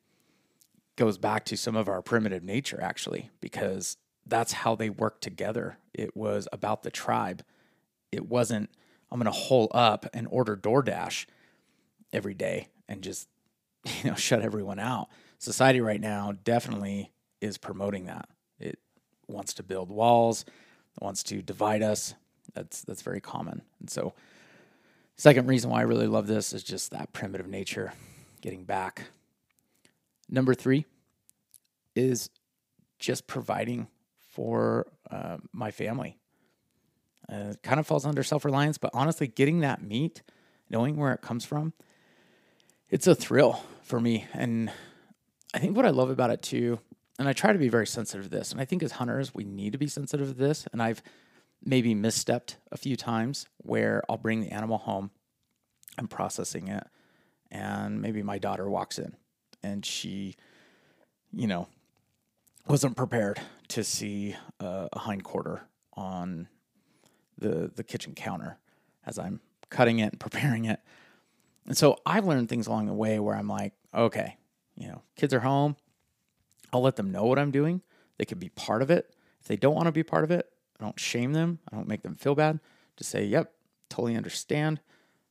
goes 0.96 1.18
back 1.18 1.44
to 1.46 1.56
some 1.56 1.76
of 1.76 1.88
our 1.88 2.02
primitive 2.02 2.44
nature, 2.44 2.78
actually, 2.82 3.30
because 3.40 3.96
that's 4.26 4.52
how 4.52 4.74
they 4.74 4.90
worked 4.90 5.22
together. 5.22 5.78
It 5.94 6.14
was 6.14 6.46
about 6.52 6.82
the 6.82 6.90
tribe. 6.90 7.42
It 8.12 8.28
wasn't, 8.28 8.70
I'm 9.10 9.18
going 9.18 9.32
to 9.32 9.38
hole 9.38 9.70
up 9.72 10.06
and 10.12 10.28
order 10.30 10.56
DoorDash 10.56 11.26
every 12.12 12.34
day 12.34 12.68
and 12.88 13.02
just, 13.02 13.28
you 14.02 14.10
know, 14.10 14.16
shut 14.16 14.42
everyone 14.42 14.78
out. 14.78 15.08
Society 15.38 15.80
right 15.80 16.00
now 16.00 16.34
definitely 16.44 17.12
is 17.40 17.56
promoting 17.56 18.04
that. 18.04 18.28
Wants 19.30 19.54
to 19.54 19.62
build 19.62 19.90
walls, 19.90 20.44
wants 21.00 21.22
to 21.24 21.42
divide 21.42 21.82
us. 21.82 22.14
That's 22.54 22.82
that's 22.82 23.02
very 23.02 23.20
common. 23.20 23.62
And 23.78 23.88
so 23.88 24.14
second 25.16 25.46
reason 25.46 25.70
why 25.70 25.80
I 25.80 25.82
really 25.82 26.06
love 26.06 26.26
this 26.26 26.52
is 26.52 26.62
just 26.62 26.90
that 26.90 27.12
primitive 27.12 27.46
nature 27.46 27.92
getting 28.40 28.64
back 28.64 29.04
Number 30.30 30.54
three 30.54 30.86
is 31.96 32.30
just 33.00 33.26
providing 33.26 33.88
for 34.28 34.86
uh, 35.10 35.38
my 35.52 35.72
family. 35.72 36.16
Uh, 37.30 37.50
it 37.50 37.62
kind 37.62 37.80
of 37.80 37.86
falls 37.86 38.06
under 38.06 38.22
self 38.22 38.44
reliance, 38.44 38.78
but 38.78 38.90
honestly, 38.94 39.26
getting 39.26 39.60
that 39.60 39.82
meat, 39.82 40.22
knowing 40.68 40.96
where 40.96 41.12
it 41.12 41.20
comes 41.20 41.44
from, 41.44 41.72
it's 42.88 43.08
a 43.08 43.14
thrill 43.14 43.64
for 43.82 44.00
me. 44.00 44.26
And 44.32 44.70
I 45.52 45.58
think 45.58 45.76
what 45.76 45.84
I 45.84 45.90
love 45.90 46.10
about 46.10 46.30
it 46.30 46.42
too, 46.42 46.78
and 47.20 47.28
I 47.28 47.34
try 47.34 47.52
to 47.52 47.58
be 47.58 47.68
very 47.68 47.86
sensitive 47.86 48.24
to 48.24 48.30
this, 48.30 48.50
and 48.50 48.62
I 48.62 48.64
think 48.64 48.82
as 48.82 48.92
hunters, 48.92 49.34
we 49.34 49.44
need 49.44 49.72
to 49.72 49.78
be 49.78 49.88
sensitive 49.88 50.28
to 50.28 50.32
this. 50.32 50.66
And 50.72 50.82
I've 50.82 51.02
maybe 51.62 51.94
misstepped 51.94 52.54
a 52.72 52.78
few 52.78 52.96
times 52.96 53.46
where 53.58 54.02
I'll 54.08 54.16
bring 54.16 54.40
the 54.40 54.48
animal 54.48 54.78
home, 54.78 55.10
I'm 55.98 56.08
processing 56.08 56.68
it, 56.68 56.86
and 57.50 58.00
maybe 58.00 58.22
my 58.22 58.38
daughter 58.38 58.70
walks 58.70 58.98
in 58.98 59.14
and 59.62 59.84
she, 59.84 60.34
you 61.30 61.46
know, 61.46 61.68
wasn't 62.66 62.96
prepared 62.96 63.38
to 63.68 63.84
see 63.84 64.34
a, 64.58 64.88
a 64.90 64.98
hind 65.00 65.22
quarter 65.22 65.60
on 65.92 66.48
the 67.36 67.70
the 67.76 67.84
kitchen 67.84 68.14
counter 68.14 68.56
as 69.04 69.18
I'm 69.18 69.40
cutting 69.68 69.98
it 69.98 70.12
and 70.12 70.20
preparing 70.20 70.64
it. 70.64 70.80
And 71.66 71.76
so 71.76 71.98
I've 72.06 72.24
learned 72.24 72.48
things 72.48 72.66
along 72.66 72.86
the 72.86 72.94
way 72.94 73.18
where 73.18 73.36
I'm 73.36 73.48
like, 73.48 73.74
okay, 73.94 74.38
you 74.74 74.88
know, 74.88 75.02
kids 75.16 75.34
are 75.34 75.40
home. 75.40 75.76
I'll 76.72 76.82
let 76.82 76.96
them 76.96 77.10
know 77.10 77.24
what 77.24 77.38
I'm 77.38 77.50
doing. 77.50 77.82
They 78.18 78.24
can 78.24 78.38
be 78.38 78.50
part 78.50 78.82
of 78.82 78.90
it. 78.90 79.14
If 79.40 79.48
they 79.48 79.56
don't 79.56 79.74
want 79.74 79.86
to 79.86 79.92
be 79.92 80.02
part 80.02 80.24
of 80.24 80.30
it, 80.30 80.50
I 80.78 80.84
don't 80.84 80.98
shame 80.98 81.32
them. 81.32 81.58
I 81.70 81.76
don't 81.76 81.88
make 81.88 82.02
them 82.02 82.14
feel 82.14 82.34
bad. 82.34 82.60
Just 82.96 83.10
say, 83.10 83.24
"Yep, 83.24 83.52
totally 83.88 84.16
understand." 84.16 84.80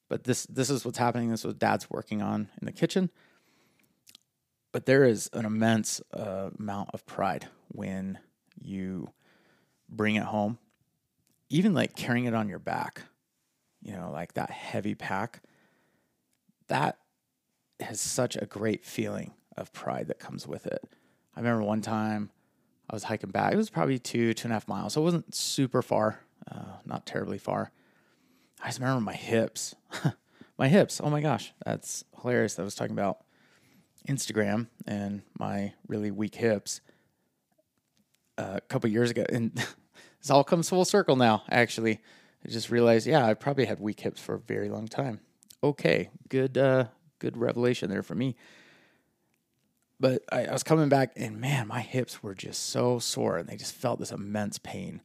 But 0.08 0.24
this 0.24 0.46
this 0.46 0.70
is 0.70 0.84
what's 0.86 0.98
happening. 0.98 1.30
This 1.30 1.42
is 1.42 1.46
what 1.46 1.60
Dad's 1.60 1.90
working 1.90 2.22
on 2.22 2.50
in 2.60 2.66
the 2.66 2.72
kitchen. 2.72 3.12
But 4.72 4.86
there 4.86 5.04
is 5.04 5.30
an 5.34 5.46
immense 5.46 6.02
uh, 6.14 6.50
amount 6.60 6.92
of 6.94 7.06
pride 7.06 7.48
when 7.70 8.20
you 8.60 9.10
bring 9.88 10.16
it 10.16 10.24
home, 10.24 10.60
even 11.50 11.74
like 11.74 11.96
carrying 11.96 12.26
it 12.26 12.34
on 12.34 12.50
your 12.50 12.60
back. 12.60 13.04
You 13.82 13.94
know, 13.94 14.12
like 14.12 14.34
that 14.34 14.50
heavy 14.50 14.96
pack. 14.96 15.42
That 16.68 17.00
has 17.80 18.02
such 18.02 18.36
a 18.36 18.46
great 18.46 18.86
feeling 18.86 19.34
of 19.56 19.72
pride 19.74 20.08
that 20.08 20.20
comes 20.20 20.48
with 20.48 20.68
it. 20.68 20.84
I 21.40 21.42
remember 21.42 21.64
one 21.64 21.80
time 21.80 22.32
I 22.90 22.94
was 22.94 23.04
hiking 23.04 23.30
back. 23.30 23.54
It 23.54 23.56
was 23.56 23.70
probably 23.70 23.98
two, 23.98 24.34
two 24.34 24.48
and 24.48 24.52
a 24.52 24.56
half 24.56 24.68
miles. 24.68 24.92
So 24.94 25.02
it 25.02 25.06
wasn't 25.06 25.34
super 25.34 25.82
far, 25.82 26.20
uh, 26.52 26.76
not 26.86 27.06
terribly 27.06 27.38
far. 27.38 27.72
I 28.62 28.68
just 28.68 28.80
remember 28.82 29.00
my 29.00 29.14
hips. 29.14 29.74
my 30.58 30.68
hips. 30.68 31.00
Oh 31.02 31.10
my 31.10 31.22
gosh, 31.22 31.54
that's 31.66 32.04
hilarious. 32.22 32.60
I 32.60 32.64
was 32.64 32.76
talking 32.76 32.92
about 32.92 33.20
Instagram 34.06 34.68
and 34.86 35.22
my 35.40 35.72
really 35.88 36.12
weak 36.12 36.36
hips 36.36 36.82
uh, 38.38 38.56
a 38.56 38.62
couple 38.62 38.90
years 38.90 39.10
ago. 39.10 39.24
And 39.30 39.56
this 40.20 40.30
all 40.30 40.44
comes 40.44 40.68
full 40.68 40.84
circle 40.84 41.16
now, 41.16 41.44
actually. 41.50 42.02
I 42.46 42.50
just 42.50 42.70
realized, 42.70 43.08
yeah, 43.08 43.26
I 43.26 43.34
probably 43.34 43.64
had 43.64 43.80
weak 43.80 44.02
hips 44.02 44.20
for 44.20 44.36
a 44.36 44.40
very 44.40 44.68
long 44.68 44.90
time. 44.90 45.22
Okay, 45.64 46.10
good, 46.28 46.58
uh, 46.58 46.88
good 47.20 47.38
revelation 47.38 47.90
there 47.90 48.04
for 48.04 48.16
me. 48.16 48.36
But 50.00 50.24
I, 50.32 50.46
I 50.46 50.54
was 50.54 50.64
coming 50.64 50.90
back, 50.90 51.12
and 51.16 51.40
man, 51.42 51.68
my 51.68 51.82
hips 51.82 52.24
were 52.24 52.34
just 52.34 52.70
so 52.70 53.00
sore, 53.00 53.38
and 53.38 53.50
they 53.50 53.58
just 53.58 53.74
felt 53.74 54.00
this 54.00 54.12
immense 54.12 54.58
pain. 54.58 55.02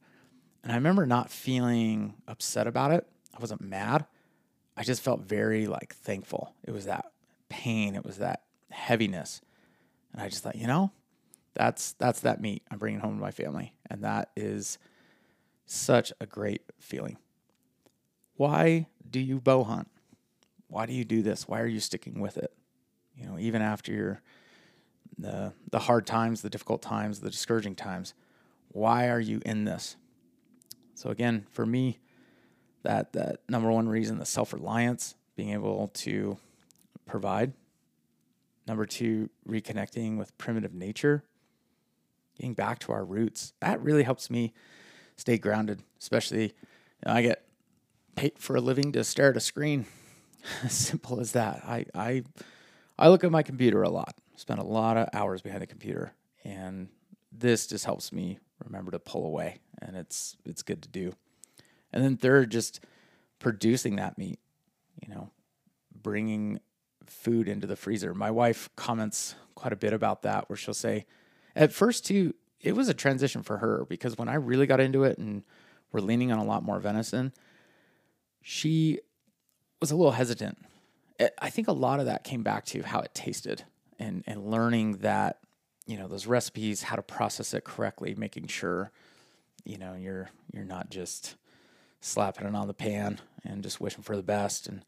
And 0.63 0.71
I 0.71 0.75
remember 0.75 1.05
not 1.05 1.29
feeling 1.29 2.15
upset 2.27 2.65
about 2.65 2.91
it. 2.91 3.07
I 3.35 3.39
wasn't 3.39 3.61
mad. 3.61 4.05
I 4.77 4.83
just 4.83 5.01
felt 5.01 5.21
very 5.21 5.67
like 5.67 5.95
thankful. 5.95 6.53
It 6.63 6.71
was 6.71 6.85
that 6.85 7.11
pain. 7.49 7.95
It 7.95 8.05
was 8.05 8.17
that 8.17 8.43
heaviness. 8.71 9.41
And 10.13 10.21
I 10.21 10.29
just 10.29 10.43
thought, 10.43 10.55
you 10.55 10.67
know, 10.67 10.91
that's 11.53 11.93
that's 11.93 12.21
that 12.21 12.41
meat 12.41 12.63
I'm 12.71 12.77
bringing 12.77 12.99
home 12.99 13.15
to 13.15 13.21
my 13.21 13.31
family, 13.31 13.73
and 13.89 14.03
that 14.03 14.31
is 14.35 14.77
such 15.65 16.13
a 16.19 16.25
great 16.25 16.61
feeling. 16.79 17.17
Why 18.35 18.87
do 19.09 19.19
you 19.19 19.39
bow 19.39 19.63
hunt? 19.63 19.89
Why 20.67 20.85
do 20.85 20.93
you 20.93 21.05
do 21.05 21.21
this? 21.21 21.47
Why 21.47 21.61
are 21.61 21.67
you 21.67 21.79
sticking 21.79 22.19
with 22.19 22.37
it? 22.37 22.51
You 23.15 23.25
know, 23.25 23.39
even 23.39 23.61
after 23.61 23.93
your 23.93 24.21
the 25.17 25.53
the 25.71 25.79
hard 25.79 26.05
times, 26.05 26.41
the 26.41 26.49
difficult 26.49 26.81
times, 26.81 27.19
the 27.19 27.29
discouraging 27.29 27.75
times. 27.75 28.13
Why 28.69 29.09
are 29.09 29.19
you 29.19 29.41
in 29.45 29.65
this? 29.65 29.95
So 30.95 31.09
again, 31.09 31.45
for 31.51 31.65
me, 31.65 31.99
that 32.83 33.13
that 33.13 33.39
number 33.49 33.71
one 33.71 33.87
reason, 33.87 34.17
the 34.17 34.25
self 34.25 34.53
reliance, 34.53 35.15
being 35.35 35.51
able 35.51 35.89
to 35.89 36.37
provide. 37.05 37.53
Number 38.67 38.85
two, 38.85 39.29
reconnecting 39.47 40.17
with 40.17 40.35
primitive 40.37 40.73
nature, 40.73 41.23
getting 42.35 42.55
back 42.55 42.79
to 42.79 42.91
our 42.91 43.05
roots. 43.05 43.53
That 43.59 43.81
really 43.81 44.03
helps 44.03 44.29
me 44.29 44.53
stay 45.17 45.37
grounded, 45.37 45.83
especially 46.01 46.45
you 46.45 46.51
know, 47.05 47.13
I 47.13 47.21
get 47.21 47.45
paid 48.15 48.39
for 48.39 48.55
a 48.55 48.61
living 48.61 48.91
to 48.93 49.03
stare 49.03 49.29
at 49.29 49.37
a 49.37 49.41
screen. 49.41 49.85
simple 50.69 51.19
as 51.19 51.31
that. 51.31 51.63
I, 51.65 51.85
I 51.93 52.23
I 52.97 53.09
look 53.09 53.23
at 53.23 53.31
my 53.31 53.43
computer 53.43 53.81
a 53.83 53.89
lot 53.89 54.15
spend 54.35 54.59
a 54.59 54.63
lot 54.63 54.97
of 54.97 55.09
hours 55.13 55.41
behind 55.41 55.61
the 55.61 55.67
computer, 55.67 56.13
and 56.43 56.89
this 57.31 57.67
just 57.67 57.85
helps 57.85 58.11
me 58.11 58.39
remember 58.63 58.91
to 58.91 58.99
pull 58.99 59.25
away, 59.25 59.59
and 59.81 59.95
it's 59.95 60.37
it's 60.45 60.61
good 60.61 60.81
to 60.83 60.89
do. 60.89 61.13
And 61.91 62.03
then 62.03 62.17
third, 62.17 62.51
just 62.51 62.79
producing 63.39 63.95
that 63.97 64.17
meat, 64.17 64.39
you 65.01 65.13
know, 65.13 65.29
bringing 65.93 66.59
food 67.05 67.47
into 67.47 67.67
the 67.67 67.75
freezer. 67.75 68.13
My 68.13 68.31
wife 68.31 68.69
comments 68.75 69.35
quite 69.55 69.73
a 69.73 69.77
bit 69.77 69.93
about 69.93 70.23
that, 70.23 70.49
where 70.49 70.57
she'll 70.57 70.73
say, 70.73 71.05
at 71.55 71.71
first 71.71 72.05
too, 72.05 72.33
it 72.61 72.75
was 72.75 72.89
a 72.89 72.93
transition 72.93 73.43
for 73.43 73.57
her 73.57 73.85
because 73.87 74.17
when 74.17 74.27
I 74.27 74.35
really 74.35 74.67
got 74.67 74.79
into 74.79 75.03
it 75.03 75.17
and 75.17 75.43
we're 75.91 76.01
leaning 76.01 76.31
on 76.31 76.39
a 76.39 76.43
lot 76.43 76.63
more 76.63 76.79
venison, 76.79 77.31
she 78.41 78.99
was 79.79 79.91
a 79.91 79.95
little 79.95 80.11
hesitant. 80.11 80.57
I 81.39 81.49
think 81.49 81.67
a 81.67 81.73
lot 81.73 81.99
of 81.99 82.07
that 82.07 82.23
came 82.23 82.43
back 82.43 82.65
to 82.65 82.83
how 82.83 82.99
it 82.99 83.13
tasted 83.13 83.63
and 83.99 84.23
and 84.27 84.49
learning 84.49 84.97
that 84.97 85.39
you 85.85 85.97
know 85.97 86.07
those 86.07 86.27
recipes, 86.27 86.83
how 86.83 86.95
to 86.95 87.01
process 87.01 87.53
it 87.53 87.63
correctly, 87.63 88.15
making 88.15 88.47
sure 88.47 88.91
you 89.63 89.77
know 89.77 89.95
you're 89.95 90.29
you're 90.53 90.65
not 90.65 90.89
just 90.89 91.35
slapping 92.01 92.47
it 92.47 92.55
on 92.55 92.67
the 92.67 92.73
pan 92.73 93.19
and 93.43 93.63
just 93.63 93.81
wishing 93.81 94.03
for 94.03 94.15
the 94.15 94.23
best. 94.23 94.67
And 94.67 94.83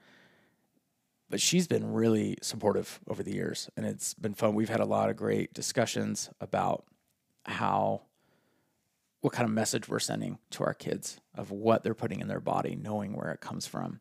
but 1.30 1.42
she's 1.42 1.68
been 1.68 1.92
really 1.92 2.38
supportive 2.42 3.00
over 3.08 3.24
the 3.24 3.34
years 3.34 3.70
and 3.76 3.86
it's 3.86 4.14
been 4.14 4.34
fun. 4.34 4.54
We've 4.54 4.70
had 4.70 4.80
a 4.80 4.86
lot 4.86 5.10
of 5.10 5.18
great 5.18 5.54
discussions 5.54 6.30
about 6.40 6.86
how 7.46 8.04
what 9.22 9.34
kind 9.34 9.46
of 9.46 9.54
message 9.54 9.90
we're 9.90 10.00
sending 10.00 10.38
to 10.52 10.64
our 10.64 10.74
kids 10.74 11.20
of 11.36 11.52
what 11.52 11.84
they're 11.84 11.94
putting 11.94 12.22
in 12.22 12.28
their 12.28 12.40
body 12.40 12.76
knowing 12.76 13.14
where 13.14 13.32
it 13.32 13.42
comes 13.42 13.66
from. 13.66 14.00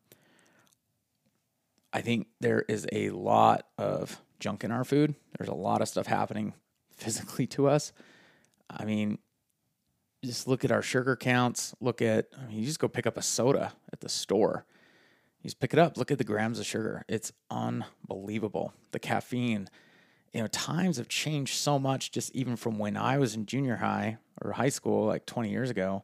I 1.91 2.01
think 2.01 2.27
there 2.39 2.63
is 2.67 2.85
a 2.91 3.09
lot 3.09 3.65
of 3.77 4.21
junk 4.39 4.63
in 4.63 4.71
our 4.71 4.83
food. 4.83 5.15
There's 5.37 5.49
a 5.49 5.55
lot 5.55 5.81
of 5.81 5.87
stuff 5.87 6.07
happening 6.07 6.53
physically 6.91 7.47
to 7.47 7.67
us. 7.67 7.93
I 8.69 8.85
mean, 8.85 9.19
just 10.23 10.47
look 10.47 10.65
at 10.65 10.71
our 10.71 10.81
sugar 10.81 11.15
counts. 11.15 11.73
Look 11.79 12.01
at, 12.01 12.27
I 12.37 12.47
mean, 12.47 12.59
you 12.59 12.65
just 12.65 12.79
go 12.79 12.87
pick 12.87 13.07
up 13.07 13.17
a 13.17 13.21
soda 13.21 13.73
at 13.91 14.01
the 14.01 14.09
store. 14.09 14.65
You 15.41 15.47
just 15.47 15.59
pick 15.59 15.73
it 15.73 15.79
up. 15.79 15.97
Look 15.97 16.11
at 16.11 16.17
the 16.17 16.23
grams 16.23 16.59
of 16.59 16.65
sugar. 16.65 17.05
It's 17.07 17.31
unbelievable. 17.49 18.73
The 18.91 18.99
caffeine, 18.99 19.69
you 20.33 20.41
know, 20.41 20.47
times 20.47 20.97
have 20.97 21.07
changed 21.07 21.55
so 21.55 21.79
much 21.79 22.11
just 22.11 22.35
even 22.35 22.55
from 22.55 22.77
when 22.77 22.97
I 22.97 23.17
was 23.17 23.35
in 23.35 23.45
junior 23.45 23.77
high 23.77 24.17
or 24.41 24.53
high 24.53 24.69
school, 24.69 25.05
like 25.05 25.25
20 25.25 25.49
years 25.49 25.69
ago. 25.69 26.03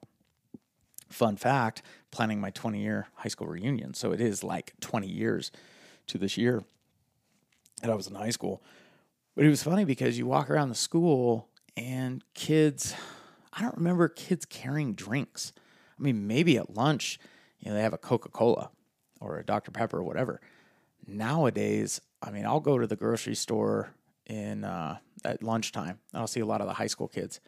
Fun 1.10 1.36
fact 1.36 1.82
planning 2.12 2.40
my 2.40 2.50
20 2.52 2.82
year 2.82 3.08
high 3.16 3.30
school 3.30 3.48
reunion. 3.48 3.94
So 3.94 4.12
it 4.12 4.22
is 4.22 4.44
like 4.44 4.74
20 4.80 5.08
years 5.08 5.52
to 6.08 6.18
this 6.18 6.38
year 6.38 6.64
that 7.84 7.92
I 7.92 7.96
was 7.96 8.08
in 8.08 8.16
high 8.16 8.30
school. 8.30 8.64
But 9.36 9.46
it 9.46 9.50
was 9.50 9.62
funny 9.62 9.84
because 9.84 10.18
you 10.18 10.26
walk 10.26 10.50
around 10.50 10.70
the 10.70 10.76
school 10.76 11.50
and 11.76 12.24
kids, 12.34 12.96
I 13.52 13.62
don't 13.62 13.76
remember 13.76 14.08
kids 14.08 14.46
carrying 14.46 14.94
drinks. 14.94 15.52
I 16.00 16.02
mean, 16.02 16.26
maybe 16.26 16.58
at 16.58 16.76
lunch, 16.76 17.20
you 17.60 17.70
know, 17.70 17.76
they 17.76 17.84
have 17.84 17.94
a 17.94 17.98
Coca 17.98 18.30
Cola 18.30 18.72
or 19.20 19.38
a 19.38 19.46
Dr. 19.46 19.72
Pepper 19.72 19.98
or 20.00 20.04
whatever. 20.04 20.40
Nowadays, 21.06 22.00
I 22.22 22.32
mean, 22.32 22.46
I'll 22.46 22.62
go 22.62 22.78
to 22.78 22.88
the 22.88 22.96
grocery 22.96 23.36
store 23.36 23.94
in 24.26 24.64
uh, 24.64 25.00
at 25.26 25.44
lunchtime. 25.44 26.00
I'll 26.14 26.28
see 26.28 26.40
a 26.40 26.46
lot 26.46 26.62
of 26.62 26.68
the 26.68 26.74
high 26.74 26.88
school 26.88 27.10
kids 27.10 27.42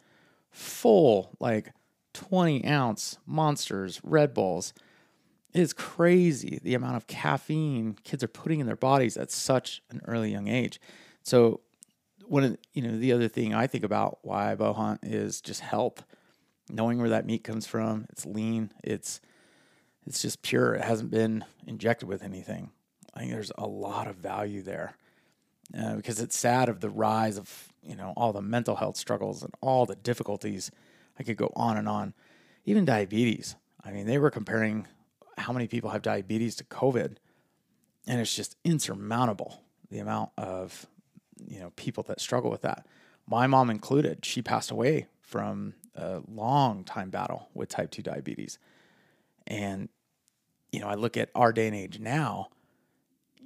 full, 0.52 1.36
like 1.40 1.72
20 2.14 2.66
ounce 2.66 3.20
monsters, 3.26 4.02
Red 4.04 4.34
Bulls. 4.34 4.74
It 5.56 5.62
is 5.62 5.72
crazy 5.72 6.60
the 6.62 6.74
amount 6.74 6.98
of 6.98 7.08
caffeine 7.08 7.98
kids 8.04 8.22
are 8.26 8.28
putting 8.28 8.60
in 8.60 8.68
their 8.68 8.76
bodies 8.76 9.16
at 9.16 9.32
such 9.32 9.82
an 9.90 10.02
early 10.04 10.30
young 10.30 10.50
age. 10.50 10.82
So 11.24 11.62
one 12.26 12.44
of 12.44 12.58
you 12.74 12.82
know 12.82 12.98
the 12.98 13.14
other 13.14 13.30
thing 13.30 13.54
I 13.54 13.66
think 13.66 13.86
about 13.86 14.20
why 14.22 14.54
bow 14.56 14.74
hunt 14.74 15.00
is 15.04 15.40
just 15.40 15.62
health, 15.62 16.04
knowing 16.70 17.00
where 17.00 17.08
that 17.08 17.26
meat 17.26 17.46
comes 17.46 17.66
from. 17.66 18.06
It's 18.10 18.26
lean. 18.26 18.74
It's 18.84 19.22
it's 20.06 20.22
just 20.22 20.42
pure. 20.42 20.74
It 20.74 20.84
hasn't 20.84 21.10
been 21.10 21.46
injected 21.66 22.10
with 22.10 22.22
anything. 22.22 22.72
I 23.14 23.20
think 23.22 23.32
there's 23.32 23.54
a 23.58 23.66
lot 23.66 24.10
of 24.10 24.18
value 24.18 24.62
there 24.62 24.98
uh, 25.74 25.96
because 25.96 26.20
it's 26.20 26.38
sad 26.38 26.68
of 26.68 26.82
the 26.82 26.90
rise 26.90 27.38
of 27.38 27.70
you 27.82 27.96
know 27.96 28.12
all 28.18 28.34
the 28.34 28.42
mental 28.42 28.76
health 28.76 28.98
struggles 28.98 29.42
and 29.42 29.54
all 29.62 29.86
the 29.86 29.96
difficulties 29.96 30.70
I 31.18 31.24
could 31.24 31.38
go 31.38 31.54
on 31.56 31.78
and 31.78 31.88
on. 31.88 32.14
Even 32.66 32.84
diabetes. 32.84 33.56
I 33.86 33.92
mean, 33.92 34.06
they 34.06 34.18
were 34.18 34.32
comparing 34.32 34.88
how 35.38 35.54
many 35.54 35.68
people 35.68 35.90
have 35.92 36.02
diabetes 36.02 36.56
to 36.56 36.64
COVID, 36.66 37.18
and 38.08 38.22
it's 38.22 38.36
just 38.36 38.58
insurmountable 38.64 39.62
the 39.90 40.00
amount 40.00 40.32
of 40.38 40.86
you 41.48 41.60
know 41.60 41.72
people 41.76 42.04
that 42.04 42.22
struggle 42.22 42.50
with 42.52 42.62
that. 42.62 42.86
My 43.28 43.48
mom 43.48 43.70
included. 43.70 44.26
She 44.26 44.42
passed 44.42 44.72
away 44.72 45.08
from 45.22 45.74
a 45.96 46.22
long 46.28 46.84
time 46.84 47.10
battle 47.10 47.50
with 47.54 47.70
type 47.70 47.92
2 47.92 48.02
diabetes. 48.02 48.60
And 49.48 49.90
you 50.72 50.80
know, 50.80 50.88
I 50.88 50.96
look 50.96 51.16
at 51.18 51.30
our 51.36 51.54
day 51.54 51.68
and 51.68 51.76
age 51.76 52.00
now, 52.00 52.50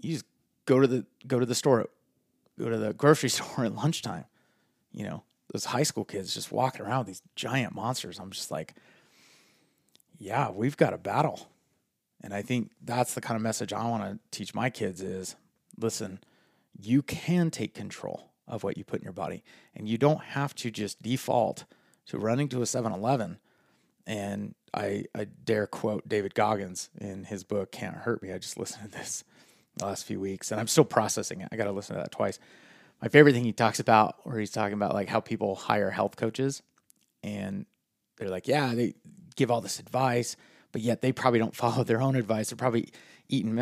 you 0.02 0.14
just 0.14 0.26
go 0.66 0.80
to 0.80 0.88
the 0.88 1.06
go 1.28 1.40
to 1.40 1.46
the 1.46 1.56
store, 1.56 1.88
go 2.58 2.70
to 2.70 2.78
the 2.78 2.94
grocery 2.94 3.30
store 3.30 3.66
at 3.66 3.76
lunchtime. 3.76 4.26
You 4.92 5.06
know, 5.06 5.24
those 5.54 5.66
high 5.66 5.84
school 5.84 6.06
kids 6.06 6.34
just 6.34 6.52
walking 6.52 6.82
around 6.82 7.00
with 7.00 7.08
these 7.08 7.22
giant 7.36 7.76
monsters. 7.76 8.20
I'm 8.20 8.32
just 8.32 8.50
like, 8.50 8.74
yeah, 10.18 10.50
we've 10.50 10.78
got 10.78 10.94
a 10.94 10.98
battle. 10.98 11.50
And 12.22 12.34
I 12.34 12.42
think 12.42 12.72
that's 12.84 13.14
the 13.14 13.22
kind 13.22 13.36
of 13.36 13.42
message 13.42 13.74
I 13.74 13.88
want 13.88 14.04
to 14.04 14.20
teach 14.38 14.54
my 14.54 14.70
kids 14.70 15.02
is 15.02 15.36
listen, 15.78 16.20
you 16.78 17.02
can 17.02 17.50
take 17.50 17.74
control 17.74 18.32
of 18.48 18.64
what 18.64 18.78
you 18.78 18.84
put 18.84 19.00
in 19.00 19.04
your 19.04 19.14
body. 19.14 19.44
And 19.76 19.88
you 19.88 19.98
don't 19.98 20.22
have 20.22 20.56
to 20.56 20.72
just 20.72 21.02
default 21.02 21.66
to 22.08 22.18
running 22.18 22.50
to 22.50 22.62
a 22.62 22.66
7 22.66 22.92
Eleven. 22.92 23.38
And 24.08 24.56
I, 24.74 25.06
I 25.16 25.26
dare 25.26 25.68
quote 25.68 26.08
David 26.10 26.34
Goggins 26.34 26.90
in 27.00 27.26
his 27.26 27.44
book, 27.44 27.72
Can't 27.72 27.96
Hurt 27.96 28.24
Me. 28.24 28.34
I 28.34 28.40
just 28.40 28.58
listened 28.60 28.92
to 28.92 28.98
this 28.98 29.24
the 29.78 29.86
last 29.86 30.06
few 30.06 30.20
weeks 30.20 30.52
and 30.52 30.60
I'm 30.60 30.68
still 30.68 30.84
processing 30.84 31.42
it. 31.42 31.50
I 31.52 31.56
got 31.56 31.66
to 31.66 31.72
listen 31.72 31.96
to 31.96 32.02
that 32.02 32.12
twice. 32.12 32.40
My 33.02 33.08
favorite 33.08 33.32
thing 33.34 33.46
he 33.46 33.54
talks 33.54 33.80
about, 33.80 34.16
where 34.26 34.38
he's 34.38 34.52
talking 34.52 34.74
about 34.74 34.94
like 34.94 35.08
how 35.08 35.22
people 35.22 35.56
hire 35.56 35.90
health 35.90 36.18
coaches 36.18 36.62
and 37.24 37.66
they're 38.18 38.30
like, 38.30 38.48
yeah, 38.48 38.74
they 38.76 38.96
give 39.36 39.52
all 39.52 39.62
this 39.62 39.80
advice, 39.80 40.36
but 40.72 40.82
yet 40.82 41.02
they 41.02 41.12
probably 41.12 41.40
don't 41.40 41.56
follow 41.56 41.84
their 41.84 42.02
own 42.02 42.16
advice. 42.16 42.50
They're 42.50 42.58
probably 42.58 42.90
eating, 43.28 43.58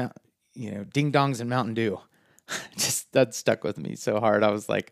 you 0.53 0.71
know, 0.71 0.83
ding 0.83 1.11
dongs 1.11 1.39
and 1.39 1.49
Mountain 1.49 1.73
Dew. 1.73 1.99
just 2.77 3.11
that 3.13 3.33
stuck 3.33 3.63
with 3.63 3.77
me 3.77 3.95
so 3.95 4.19
hard. 4.19 4.43
I 4.43 4.51
was 4.51 4.69
like, 4.69 4.91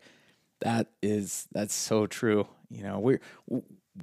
that 0.60 0.88
is 1.02 1.46
that's 1.52 1.74
so 1.74 2.06
true. 2.06 2.46
You 2.70 2.82
know, 2.82 2.98
we 2.98 3.18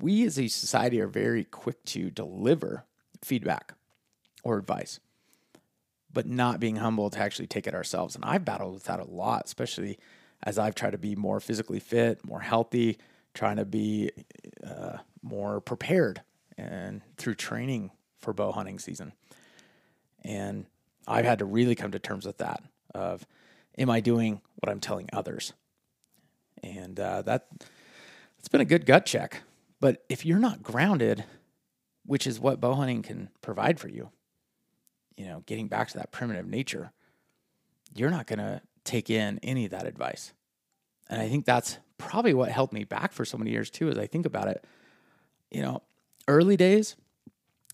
we 0.01 0.25
as 0.25 0.39
a 0.39 0.47
society 0.47 0.99
are 1.01 1.07
very 1.07 1.43
quick 1.43 1.83
to 1.85 2.09
deliver 2.09 2.85
feedback 3.23 3.73
or 4.43 4.57
advice, 4.57 4.99
but 6.11 6.25
not 6.25 6.59
being 6.59 6.77
humble 6.77 7.09
to 7.09 7.19
actually 7.19 7.47
take 7.47 7.67
it 7.67 7.75
ourselves. 7.75 8.15
And 8.15 8.25
I've 8.25 8.45
battled 8.45 8.73
with 8.73 8.83
that 8.85 8.99
a 8.99 9.05
lot, 9.05 9.43
especially 9.45 9.97
as 10.43 10.57
I've 10.57 10.75
tried 10.75 10.91
to 10.91 10.97
be 10.97 11.15
more 11.15 11.39
physically 11.39 11.79
fit, 11.79 12.25
more 12.25 12.41
healthy, 12.41 12.97
trying 13.33 13.57
to 13.57 13.65
be 13.65 14.11
uh, 14.65 14.97
more 15.21 15.61
prepared, 15.61 16.21
and 16.57 17.01
through 17.17 17.35
training 17.35 17.91
for 18.23 18.33
bow 18.33 18.51
hunting 18.51 18.79
season. 18.79 19.13
And 20.23 20.65
I've 21.07 21.25
had 21.25 21.39
to 21.39 21.45
really 21.45 21.75
come 21.75 21.91
to 21.91 21.99
terms 21.99 22.25
with 22.25 22.37
that. 22.39 22.63
Of, 22.95 23.25
am 23.77 23.89
I 23.89 23.99
doing 23.99 24.41
what 24.59 24.71
I'm 24.71 24.79
telling 24.79 25.09
others? 25.13 25.53
And 26.63 26.99
uh, 26.99 27.23
that 27.23 27.47
it's 28.39 28.47
been 28.47 28.61
a 28.61 28.65
good 28.65 28.85
gut 28.85 29.05
check. 29.05 29.41
But 29.79 30.03
if 30.09 30.25
you're 30.25 30.39
not 30.39 30.63
grounded, 30.63 31.25
which 32.05 32.25
is 32.25 32.39
what 32.39 32.61
bow 32.61 32.73
hunting 32.75 33.01
can 33.01 33.29
provide 33.41 33.79
for 33.79 33.89
you, 33.89 34.11
you 35.17 35.25
know, 35.25 35.43
getting 35.45 35.67
back 35.67 35.89
to 35.89 35.97
that 35.97 36.11
primitive 36.11 36.47
nature, 36.47 36.91
you're 37.93 38.09
not 38.09 38.27
going 38.27 38.39
to 38.39 38.61
take 38.83 39.09
in 39.09 39.39
any 39.43 39.65
of 39.65 39.71
that 39.71 39.85
advice. 39.85 40.33
And 41.09 41.21
I 41.21 41.27
think 41.29 41.45
that's 41.45 41.77
probably 41.97 42.33
what 42.33 42.49
held 42.49 42.73
me 42.73 42.83
back 42.83 43.11
for 43.11 43.25
so 43.25 43.37
many 43.37 43.51
years 43.51 43.69
too, 43.69 43.89
as 43.89 43.97
I 43.97 44.07
think 44.07 44.25
about 44.25 44.47
it. 44.47 44.65
You 45.51 45.61
know, 45.61 45.83
early 46.27 46.57
days, 46.57 46.95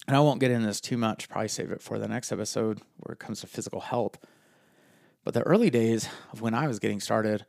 and 0.09 0.15
I 0.15 0.21
won't 0.21 0.39
get 0.39 0.49
into 0.49 0.65
this 0.65 0.81
too 0.81 0.97
much, 0.97 1.29
probably 1.29 1.49
save 1.49 1.69
it 1.69 1.83
for 1.83 1.99
the 1.99 2.07
next 2.07 2.31
episode 2.31 2.81
where 2.97 3.13
it 3.13 3.19
comes 3.19 3.41
to 3.41 3.47
physical 3.47 3.79
health. 3.79 4.17
But 5.23 5.35
the 5.35 5.43
early 5.43 5.69
days 5.69 6.09
of 6.31 6.41
when 6.41 6.55
I 6.55 6.67
was 6.67 6.79
getting 6.79 6.99
started, 6.99 7.45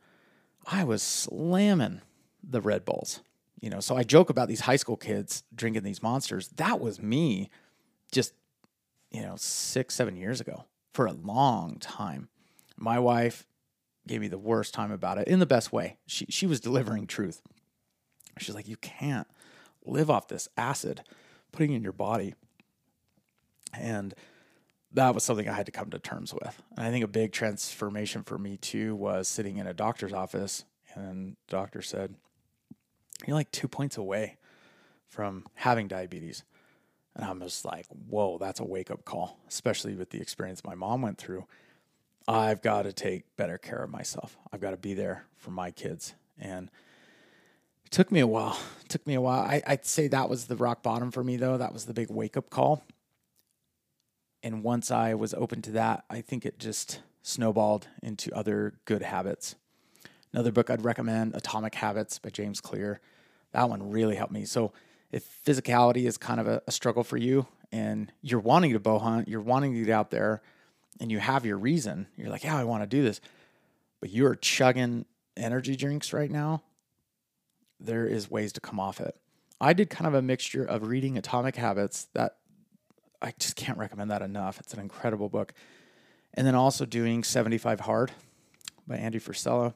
I 0.67 0.83
was 0.83 1.01
slamming 1.01 2.01
the 2.43 2.61
Red 2.61 2.85
Bulls. 2.85 3.21
You 3.59 3.71
know, 3.71 3.79
so 3.79 3.97
I 3.97 4.03
joke 4.03 4.29
about 4.29 4.47
these 4.47 4.59
high 4.59 4.75
school 4.75 4.95
kids 4.95 5.43
drinking 5.55 5.81
these 5.81 6.03
monsters. 6.03 6.49
That 6.49 6.79
was 6.79 7.01
me 7.01 7.49
just, 8.11 8.33
you 9.09 9.23
know, 9.23 9.37
six, 9.37 9.95
seven 9.95 10.15
years 10.15 10.39
ago 10.39 10.65
for 10.93 11.07
a 11.07 11.13
long 11.13 11.77
time. 11.79 12.29
My 12.77 12.99
wife 12.99 13.47
gave 14.07 14.21
me 14.21 14.27
the 14.27 14.37
worst 14.37 14.71
time 14.71 14.91
about 14.91 15.17
it 15.17 15.27
in 15.27 15.39
the 15.39 15.47
best 15.47 15.73
way. 15.73 15.97
She 16.05 16.27
she 16.29 16.45
was 16.45 16.59
delivering 16.59 17.07
truth. 17.07 17.41
She's 18.37 18.53
like, 18.53 18.67
you 18.67 18.77
can't 18.77 19.25
live 19.83 20.11
off 20.11 20.27
this 20.27 20.47
acid 20.55 21.01
putting 21.51 21.73
in 21.73 21.81
your 21.81 21.91
body. 21.91 22.35
And 23.73 24.13
that 24.93 25.13
was 25.13 25.23
something 25.23 25.47
I 25.47 25.53
had 25.53 25.65
to 25.67 25.71
come 25.71 25.89
to 25.91 25.99
terms 25.99 26.33
with. 26.33 26.61
And 26.75 26.85
I 26.85 26.91
think 26.91 27.03
a 27.03 27.07
big 27.07 27.31
transformation 27.31 28.23
for 28.23 28.37
me 28.37 28.57
too 28.57 28.95
was 28.95 29.27
sitting 29.27 29.57
in 29.57 29.67
a 29.67 29.73
doctor's 29.73 30.13
office 30.13 30.65
and 30.93 31.37
the 31.47 31.51
doctor 31.51 31.81
said, 31.81 32.15
You're 33.25 33.35
like 33.35 33.51
two 33.51 33.67
points 33.67 33.97
away 33.97 34.37
from 35.07 35.45
having 35.55 35.87
diabetes. 35.87 36.43
And 37.15 37.25
I'm 37.25 37.41
just 37.41 37.65
like, 37.65 37.85
whoa, 38.09 38.37
that's 38.37 38.59
a 38.59 38.65
wake 38.65 38.89
up 38.89 39.03
call, 39.03 39.37
especially 39.47 39.95
with 39.95 40.09
the 40.11 40.21
experience 40.21 40.63
my 40.63 40.75
mom 40.75 41.01
went 41.01 41.17
through. 41.17 41.45
I've 42.27 42.61
got 42.61 42.83
to 42.83 42.93
take 42.93 43.35
better 43.35 43.57
care 43.57 43.83
of 43.83 43.89
myself. 43.89 44.37
I've 44.51 44.61
got 44.61 44.71
to 44.71 44.77
be 44.77 44.93
there 44.93 45.25
for 45.35 45.51
my 45.51 45.71
kids. 45.71 46.13
And 46.39 46.69
it 47.85 47.91
took 47.91 48.11
me 48.11 48.21
a 48.21 48.27
while. 48.27 48.57
It 48.85 48.89
took 48.89 49.05
me 49.05 49.15
a 49.15 49.21
while. 49.21 49.41
I, 49.41 49.61
I'd 49.67 49.85
say 49.85 50.07
that 50.07 50.29
was 50.29 50.45
the 50.45 50.55
rock 50.55 50.83
bottom 50.83 51.11
for 51.11 51.23
me, 51.23 51.35
though. 51.35 51.57
That 51.57 51.73
was 51.73 51.85
the 51.85 51.93
big 51.93 52.09
wake 52.09 52.37
up 52.37 52.49
call. 52.49 52.85
And 54.43 54.63
once 54.63 54.91
I 54.91 55.13
was 55.13 55.33
open 55.33 55.61
to 55.63 55.71
that, 55.71 56.05
I 56.09 56.21
think 56.21 56.45
it 56.45 56.57
just 56.59 57.01
snowballed 57.21 57.87
into 58.01 58.33
other 58.35 58.73
good 58.85 59.03
habits. 59.03 59.55
Another 60.33 60.51
book 60.51 60.69
I'd 60.69 60.83
recommend, 60.83 61.35
Atomic 61.35 61.75
Habits 61.75 62.17
by 62.17 62.29
James 62.29 62.61
Clear. 62.61 63.01
That 63.51 63.69
one 63.69 63.91
really 63.91 64.15
helped 64.15 64.33
me. 64.33 64.45
So, 64.45 64.71
if 65.11 65.43
physicality 65.45 66.05
is 66.05 66.17
kind 66.17 66.39
of 66.39 66.47
a, 66.47 66.61
a 66.67 66.71
struggle 66.71 67.03
for 67.03 67.17
you 67.17 67.45
and 67.69 68.13
you're 68.21 68.39
wanting 68.39 68.71
to 68.71 68.79
bow 68.79 68.97
hunt, 68.97 69.27
you're 69.27 69.41
wanting 69.41 69.73
to 69.73 69.83
get 69.83 69.93
out 69.93 70.09
there, 70.09 70.41
and 71.01 71.11
you 71.11 71.19
have 71.19 71.45
your 71.45 71.57
reason, 71.57 72.07
you're 72.15 72.29
like, 72.29 72.43
yeah, 72.43 72.55
I 72.55 72.63
want 72.63 72.83
to 72.83 72.87
do 72.87 73.03
this, 73.03 73.19
but 73.99 74.09
you're 74.09 74.35
chugging 74.35 75.05
energy 75.35 75.75
drinks 75.75 76.13
right 76.13 76.29
now, 76.29 76.61
there 77.79 78.05
is 78.05 78.29
ways 78.29 78.53
to 78.53 78.61
come 78.61 78.79
off 78.79 79.01
it. 79.01 79.15
I 79.59 79.73
did 79.73 79.89
kind 79.89 80.07
of 80.07 80.13
a 80.13 80.21
mixture 80.21 80.63
of 80.63 80.87
reading 80.87 81.17
Atomic 81.17 81.55
Habits 81.55 82.07
that 82.13 82.37
I 83.21 83.33
just 83.39 83.55
can't 83.55 83.77
recommend 83.77 84.11
that 84.11 84.21
enough. 84.21 84.59
It's 84.59 84.73
an 84.73 84.79
incredible 84.79 85.29
book. 85.29 85.53
And 86.33 86.47
then 86.47 86.55
also 86.55 86.85
doing 86.85 87.23
75 87.23 87.81
Hard 87.81 88.11
by 88.87 88.97
Andy 88.97 89.19
Frisella. 89.19 89.73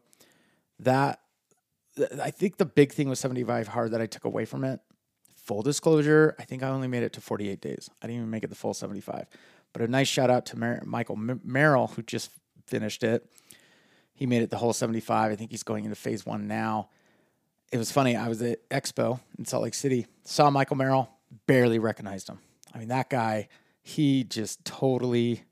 That 0.79 1.19
I 2.21 2.31
think 2.31 2.57
the 2.57 2.65
big 2.65 2.91
thing 2.91 3.07
with 3.07 3.19
75 3.19 3.69
Hard 3.69 3.91
that 3.91 4.01
I 4.01 4.05
took 4.05 4.25
away 4.25 4.45
from 4.45 4.63
it, 4.63 4.79
full 5.35 5.61
disclosure, 5.61 6.35
I 6.39 6.43
think 6.43 6.63
I 6.63 6.69
only 6.69 6.87
made 6.87 7.03
it 7.03 7.13
to 7.13 7.21
48 7.21 7.61
days. 7.61 7.89
I 8.01 8.07
didn't 8.07 8.17
even 8.21 8.29
make 8.29 8.43
it 8.43 8.49
the 8.49 8.55
full 8.55 8.73
75. 8.73 9.27
But 9.73 9.81
a 9.81 9.87
nice 9.87 10.07
shout 10.07 10.29
out 10.29 10.45
to 10.47 10.57
Mer- 10.57 10.83
Michael 10.85 11.15
M- 11.15 11.41
Merrill, 11.43 11.87
who 11.87 12.01
just 12.01 12.31
finished 12.65 13.03
it. 13.03 13.29
He 14.13 14.25
made 14.25 14.41
it 14.41 14.49
the 14.49 14.57
whole 14.57 14.73
75. 14.73 15.31
I 15.31 15.35
think 15.35 15.51
he's 15.51 15.63
going 15.63 15.83
into 15.83 15.95
phase 15.95 16.25
one 16.25 16.47
now. 16.47 16.89
It 17.71 17.77
was 17.77 17.91
funny. 17.91 18.15
I 18.15 18.29
was 18.29 18.41
at 18.41 18.67
Expo 18.69 19.19
in 19.37 19.45
Salt 19.45 19.63
Lake 19.63 19.73
City, 19.73 20.07
saw 20.23 20.49
Michael 20.49 20.77
Merrill, 20.77 21.09
barely 21.47 21.79
recognized 21.79 22.29
him. 22.29 22.39
I 22.75 22.79
mean, 22.79 22.89
that 22.89 23.09
guy, 23.09 23.47
he 23.81 24.25
just 24.25 24.65
totally 24.65 25.43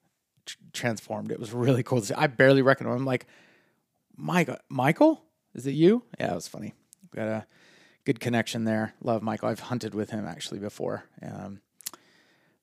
tr- 0.46 0.58
transformed. 0.74 1.32
It 1.32 1.40
was 1.40 1.54
really 1.54 1.82
cool 1.82 2.02
to 2.02 2.08
see. 2.08 2.14
I 2.14 2.28
barely 2.28 2.62
recognized 2.62 2.96
him. 2.96 3.00
I'm 3.00 3.06
like, 3.06 3.26
Michael, 4.18 4.58
Michael, 4.70 5.24
is 5.56 5.66
it 5.66 5.72
you? 5.72 6.04
Yeah, 6.20 6.34
it 6.34 6.36
was 6.36 6.48
funny. 6.50 6.74
Got 7.16 7.28
a 7.28 7.46
good 8.06 8.20
connection 8.20 8.66
there. 8.66 8.94
Love 9.02 9.24
Michael. 9.24 9.50
I've 9.50 9.62
hunted 9.62 9.96
with 9.96 10.10
him 10.10 10.26
actually 10.26 10.60
before. 10.60 11.06
Um, 11.22 11.62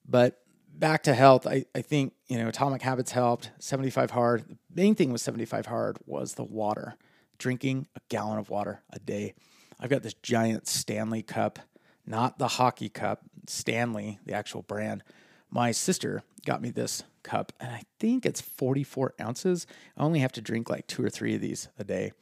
but 0.07 0.39
back 0.73 1.03
to 1.03 1.13
health, 1.13 1.47
I, 1.47 1.65
I 1.73 1.81
think, 1.81 2.13
you 2.27 2.37
know, 2.37 2.47
Atomic 2.47 2.83
Habits 2.83 3.11
helped. 3.11 3.51
75 3.59 4.11
Hard. 4.11 4.47
The 4.47 4.57
main 4.73 4.93
thing 4.93 5.11
with 5.11 5.21
75 5.21 5.65
Hard 5.65 5.97
was 6.05 6.35
the 6.35 6.43
water, 6.43 6.95
drinking 7.39 7.87
a 7.95 7.99
gallon 8.09 8.37
of 8.37 8.49
water 8.49 8.83
a 8.91 8.99
day. 8.99 9.33
I've 9.79 9.89
got 9.89 10.03
this 10.03 10.13
giant 10.13 10.67
Stanley 10.67 11.23
cup, 11.23 11.59
not 12.05 12.37
the 12.37 12.47
hockey 12.47 12.89
cup, 12.89 13.21
Stanley, 13.47 14.19
the 14.25 14.33
actual 14.33 14.61
brand. 14.61 15.03
My 15.49 15.71
sister 15.71 16.23
got 16.45 16.61
me 16.61 16.69
this 16.69 17.03
cup, 17.23 17.51
and 17.59 17.71
I 17.71 17.83
think 17.99 18.25
it's 18.25 18.41
44 18.41 19.15
ounces. 19.19 19.67
I 19.97 20.03
only 20.03 20.19
have 20.19 20.31
to 20.33 20.41
drink 20.41 20.69
like 20.69 20.87
two 20.87 21.03
or 21.03 21.09
three 21.09 21.35
of 21.35 21.41
these 21.41 21.67
a 21.77 21.83
day 21.83 22.13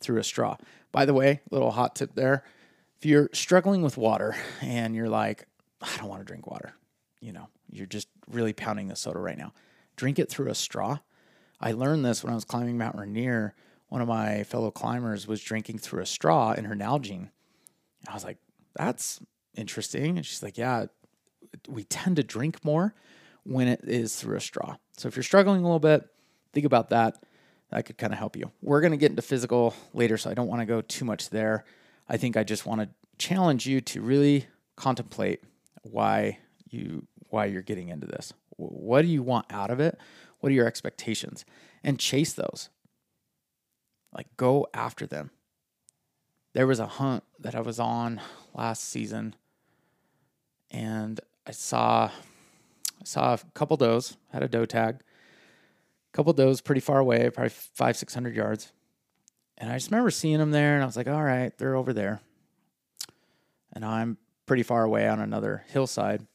through 0.00 0.18
a 0.18 0.24
straw. 0.24 0.56
By 0.92 1.04
the 1.04 1.14
way, 1.14 1.40
little 1.50 1.70
hot 1.70 1.96
tip 1.96 2.14
there. 2.14 2.44
If 2.98 3.06
you're 3.06 3.30
struggling 3.32 3.82
with 3.82 3.96
water 3.96 4.36
and 4.62 4.94
you're 4.94 5.08
like, 5.08 5.46
I 5.82 5.96
don't 5.98 6.08
want 6.08 6.20
to 6.20 6.26
drink 6.26 6.46
water, 6.46 6.72
you 7.20 7.32
know, 7.32 7.48
you're 7.70 7.86
just 7.86 8.08
really 8.30 8.52
pounding 8.52 8.88
the 8.88 8.96
soda 8.96 9.18
right 9.18 9.36
now, 9.36 9.52
drink 9.96 10.18
it 10.18 10.30
through 10.30 10.50
a 10.50 10.54
straw. 10.54 10.98
I 11.60 11.72
learned 11.72 12.04
this 12.04 12.22
when 12.22 12.32
I 12.32 12.34
was 12.34 12.44
climbing 12.44 12.78
Mount 12.78 12.96
Rainier. 12.96 13.54
One 13.88 14.00
of 14.00 14.08
my 14.08 14.44
fellow 14.44 14.70
climbers 14.70 15.26
was 15.26 15.42
drinking 15.42 15.78
through 15.78 16.02
a 16.02 16.06
straw 16.06 16.52
in 16.52 16.64
her 16.64 16.74
Nalgene. 16.74 17.30
I 18.08 18.14
was 18.14 18.24
like, 18.24 18.38
that's 18.76 19.20
interesting. 19.54 20.16
And 20.16 20.26
she's 20.26 20.42
like, 20.42 20.58
yeah, 20.58 20.86
we 21.68 21.84
tend 21.84 22.16
to 22.16 22.22
drink 22.22 22.64
more 22.64 22.94
when 23.44 23.68
it 23.68 23.80
is 23.84 24.16
through 24.16 24.36
a 24.36 24.40
straw. 24.40 24.76
So 24.96 25.08
if 25.08 25.16
you're 25.16 25.22
struggling 25.22 25.60
a 25.60 25.64
little 25.64 25.78
bit, 25.78 26.08
think 26.52 26.66
about 26.66 26.90
that. 26.90 27.22
That 27.70 27.84
could 27.84 27.98
kind 27.98 28.12
of 28.12 28.18
help 28.18 28.36
you. 28.36 28.50
We're 28.62 28.80
going 28.80 28.92
to 28.92 28.96
get 28.96 29.10
into 29.10 29.22
physical 29.22 29.74
later, 29.92 30.16
so 30.16 30.30
I 30.30 30.34
don't 30.34 30.46
want 30.46 30.62
to 30.62 30.66
go 30.66 30.80
too 30.80 31.04
much 31.04 31.30
there. 31.30 31.64
I 32.08 32.16
think 32.16 32.36
I 32.36 32.44
just 32.44 32.64
want 32.64 32.80
to 32.80 32.88
challenge 33.18 33.66
you 33.66 33.80
to 33.80 34.00
really 34.00 34.46
contemplate 34.76 35.42
why 35.82 36.38
you 36.70 37.06
why 37.28 37.46
you're 37.46 37.62
getting 37.62 37.88
into 37.88 38.06
this. 38.06 38.32
What 38.56 39.02
do 39.02 39.08
you 39.08 39.22
want 39.22 39.46
out 39.50 39.70
of 39.70 39.80
it? 39.80 39.98
What 40.40 40.50
are 40.50 40.54
your 40.54 40.66
expectations? 40.66 41.44
And 41.82 41.98
chase 41.98 42.32
those. 42.32 42.70
Like 44.12 44.28
go 44.36 44.68
after 44.72 45.06
them. 45.06 45.30
There 46.56 46.66
was 46.66 46.80
a 46.80 46.86
hunt 46.86 47.22
that 47.40 47.54
I 47.54 47.60
was 47.60 47.78
on 47.78 48.18
last 48.54 48.84
season 48.84 49.34
and 50.70 51.20
I 51.46 51.50
saw 51.50 52.06
I 52.06 53.04
saw 53.04 53.34
a 53.34 53.38
couple 53.52 53.76
does, 53.76 54.16
had 54.32 54.42
a 54.42 54.48
doe 54.48 54.64
tag. 54.64 55.00
A 55.00 56.16
couple 56.16 56.32
does 56.32 56.62
pretty 56.62 56.80
far 56.80 56.98
away, 56.98 57.28
probably 57.28 57.50
five, 57.50 57.98
six 57.98 58.14
hundred 58.14 58.34
yards. 58.34 58.72
And 59.58 59.70
I 59.70 59.74
just 59.74 59.90
remember 59.90 60.10
seeing 60.10 60.38
them 60.38 60.50
there 60.50 60.72
and 60.72 60.82
I 60.82 60.86
was 60.86 60.96
like, 60.96 61.08
all 61.08 61.22
right, 61.22 61.52
they're 61.58 61.76
over 61.76 61.92
there. 61.92 62.22
And 63.74 63.84
I'm 63.84 64.16
pretty 64.46 64.62
far 64.62 64.82
away 64.82 65.06
on 65.06 65.20
another 65.20 65.62
hillside. 65.68 66.26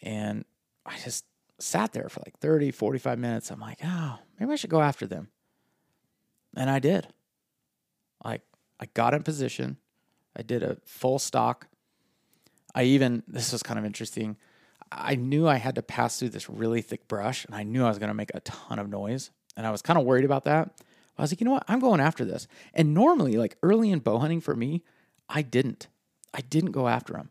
And 0.00 0.46
I 0.86 0.96
just 1.04 1.26
sat 1.58 1.92
there 1.92 2.08
for 2.08 2.20
like 2.24 2.38
30, 2.38 2.70
45 2.70 3.18
minutes. 3.18 3.50
I'm 3.50 3.60
like, 3.60 3.80
oh, 3.84 4.20
maybe 4.40 4.52
I 4.52 4.56
should 4.56 4.70
go 4.70 4.80
after 4.80 5.06
them. 5.06 5.28
And 6.56 6.70
I 6.70 6.78
did. 6.78 7.08
I 8.82 8.88
got 8.94 9.14
in 9.14 9.22
position. 9.22 9.76
I 10.36 10.42
did 10.42 10.64
a 10.64 10.76
full 10.84 11.20
stalk. 11.20 11.68
I 12.74 12.82
even, 12.82 13.22
this 13.28 13.52
was 13.52 13.62
kind 13.62 13.78
of 13.78 13.84
interesting. 13.84 14.36
I 14.90 15.14
knew 15.14 15.46
I 15.46 15.56
had 15.56 15.76
to 15.76 15.82
pass 15.82 16.18
through 16.18 16.30
this 16.30 16.50
really 16.50 16.82
thick 16.82 17.06
brush 17.06 17.44
and 17.44 17.54
I 17.54 17.62
knew 17.62 17.84
I 17.84 17.88
was 17.88 18.00
going 18.00 18.08
to 18.08 18.14
make 18.14 18.32
a 18.34 18.40
ton 18.40 18.80
of 18.80 18.90
noise. 18.90 19.30
And 19.56 19.68
I 19.68 19.70
was 19.70 19.82
kind 19.82 20.00
of 20.00 20.04
worried 20.04 20.24
about 20.24 20.44
that. 20.46 20.82
I 21.16 21.22
was 21.22 21.30
like, 21.30 21.40
you 21.40 21.44
know 21.44 21.52
what? 21.52 21.64
I'm 21.68 21.78
going 21.78 22.00
after 22.00 22.24
this. 22.24 22.48
And 22.74 22.92
normally, 22.92 23.36
like 23.36 23.56
early 23.62 23.90
in 23.90 24.00
bow 24.00 24.18
hunting 24.18 24.40
for 24.40 24.56
me, 24.56 24.82
I 25.28 25.42
didn't. 25.42 25.86
I 26.34 26.40
didn't 26.40 26.72
go 26.72 26.88
after 26.88 27.12
them. 27.12 27.30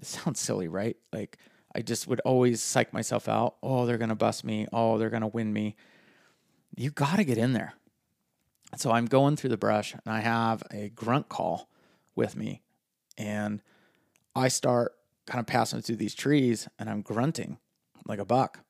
It 0.00 0.06
sounds 0.06 0.40
silly, 0.40 0.66
right? 0.66 0.96
Like 1.12 1.38
I 1.72 1.82
just 1.82 2.08
would 2.08 2.20
always 2.20 2.60
psych 2.60 2.92
myself 2.92 3.28
out. 3.28 3.56
Oh, 3.62 3.86
they're 3.86 3.98
going 3.98 4.08
to 4.08 4.16
bust 4.16 4.42
me. 4.42 4.66
Oh, 4.72 4.98
they're 4.98 5.10
going 5.10 5.20
to 5.20 5.28
win 5.28 5.52
me. 5.52 5.76
You 6.74 6.90
got 6.90 7.16
to 7.16 7.24
get 7.24 7.38
in 7.38 7.52
there. 7.52 7.74
So 8.76 8.92
I'm 8.92 9.06
going 9.06 9.36
through 9.36 9.50
the 9.50 9.56
brush 9.56 9.92
and 9.92 10.02
I 10.06 10.20
have 10.20 10.62
a 10.70 10.90
grunt 10.90 11.28
call 11.28 11.68
with 12.14 12.36
me. 12.36 12.62
And 13.18 13.60
I 14.34 14.48
start 14.48 14.94
kind 15.26 15.40
of 15.40 15.46
passing 15.46 15.82
through 15.82 15.96
these 15.96 16.14
trees 16.14 16.68
and 16.78 16.88
I'm 16.88 17.02
grunting 17.02 17.58
like 18.06 18.18
a 18.18 18.24
buck. 18.24 18.60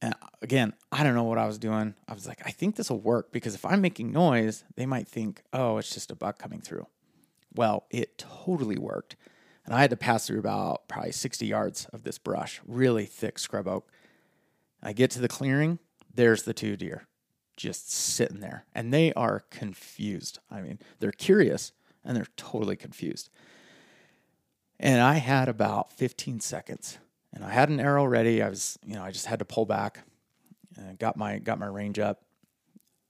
And 0.00 0.14
again, 0.40 0.74
I 0.92 1.02
don't 1.02 1.16
know 1.16 1.24
what 1.24 1.38
I 1.38 1.46
was 1.46 1.58
doing. 1.58 1.94
I 2.06 2.14
was 2.14 2.28
like, 2.28 2.40
I 2.44 2.50
think 2.50 2.76
this 2.76 2.90
will 2.90 3.00
work 3.00 3.32
because 3.32 3.56
if 3.56 3.64
I'm 3.64 3.80
making 3.80 4.12
noise, 4.12 4.64
they 4.76 4.86
might 4.86 5.08
think, 5.08 5.42
oh, 5.52 5.78
it's 5.78 5.92
just 5.92 6.12
a 6.12 6.16
buck 6.16 6.38
coming 6.38 6.60
through. 6.60 6.86
Well, 7.54 7.86
it 7.90 8.16
totally 8.16 8.78
worked. 8.78 9.16
And 9.66 9.74
I 9.74 9.80
had 9.80 9.90
to 9.90 9.96
pass 9.96 10.26
through 10.26 10.38
about 10.38 10.86
probably 10.86 11.12
60 11.12 11.44
yards 11.44 11.86
of 11.86 12.04
this 12.04 12.16
brush, 12.16 12.60
really 12.64 13.06
thick 13.06 13.38
scrub 13.38 13.66
oak. 13.66 13.90
I 14.80 14.92
get 14.92 15.10
to 15.12 15.20
the 15.20 15.28
clearing, 15.28 15.80
there's 16.14 16.44
the 16.44 16.54
two 16.54 16.76
deer 16.76 17.07
just 17.58 17.90
sitting 17.90 18.40
there. 18.40 18.64
And 18.74 18.94
they 18.94 19.12
are 19.12 19.40
confused. 19.50 20.38
I 20.50 20.62
mean, 20.62 20.78
they're 21.00 21.12
curious 21.12 21.72
and 22.04 22.16
they're 22.16 22.28
totally 22.36 22.76
confused. 22.76 23.28
And 24.80 25.02
I 25.02 25.14
had 25.14 25.48
about 25.48 25.92
15 25.92 26.40
seconds 26.40 26.98
and 27.34 27.44
I 27.44 27.50
had 27.50 27.68
an 27.68 27.80
arrow 27.80 28.06
ready. 28.06 28.42
I 28.42 28.48
was, 28.48 28.78
you 28.86 28.94
know, 28.94 29.02
I 29.02 29.10
just 29.10 29.26
had 29.26 29.40
to 29.40 29.44
pull 29.44 29.66
back 29.66 30.00
and 30.76 30.98
got 30.98 31.16
my 31.16 31.38
got 31.38 31.58
my 31.58 31.66
range 31.66 31.98
up 31.98 32.22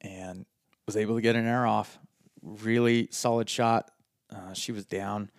and 0.01 0.47
was 0.87 0.97
able 0.97 1.15
to 1.17 1.21
get 1.21 1.37
an 1.37 1.47
arrow 1.47 1.71
off. 1.71 1.99
Really 2.43 3.09
solid 3.11 3.51
shot. 3.51 3.91
Uh, 4.35 4.55
she 4.55 4.73
was 4.73 4.87
down 4.87 5.31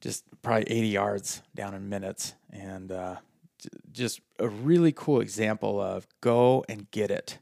just 0.00 0.24
probably 0.42 0.64
80 0.64 0.88
yards 0.88 1.42
down 1.54 1.74
in 1.74 1.88
minutes 1.88 2.34
and 2.50 2.90
uh, 2.90 3.16
just 3.92 4.20
a 4.38 4.48
really 4.48 4.92
cool 4.92 5.20
example 5.20 5.80
of 5.80 6.06
go 6.20 6.64
and 6.68 6.90
get 6.90 7.10
it. 7.10 7.38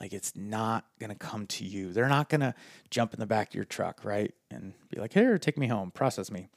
Like 0.00 0.12
it's 0.12 0.36
not 0.36 0.84
going 1.00 1.10
to 1.10 1.16
come 1.16 1.46
to 1.48 1.64
you. 1.64 1.92
They're 1.92 2.08
not 2.08 2.28
going 2.28 2.40
to 2.40 2.54
jump 2.90 3.14
in 3.14 3.20
the 3.20 3.26
back 3.26 3.48
of 3.48 3.54
your 3.54 3.64
truck, 3.64 4.04
right? 4.04 4.32
And 4.50 4.74
be 4.90 5.00
like, 5.00 5.12
here, 5.12 5.38
take 5.38 5.58
me 5.58 5.66
home, 5.66 5.90
process 5.90 6.30
me. 6.30 6.48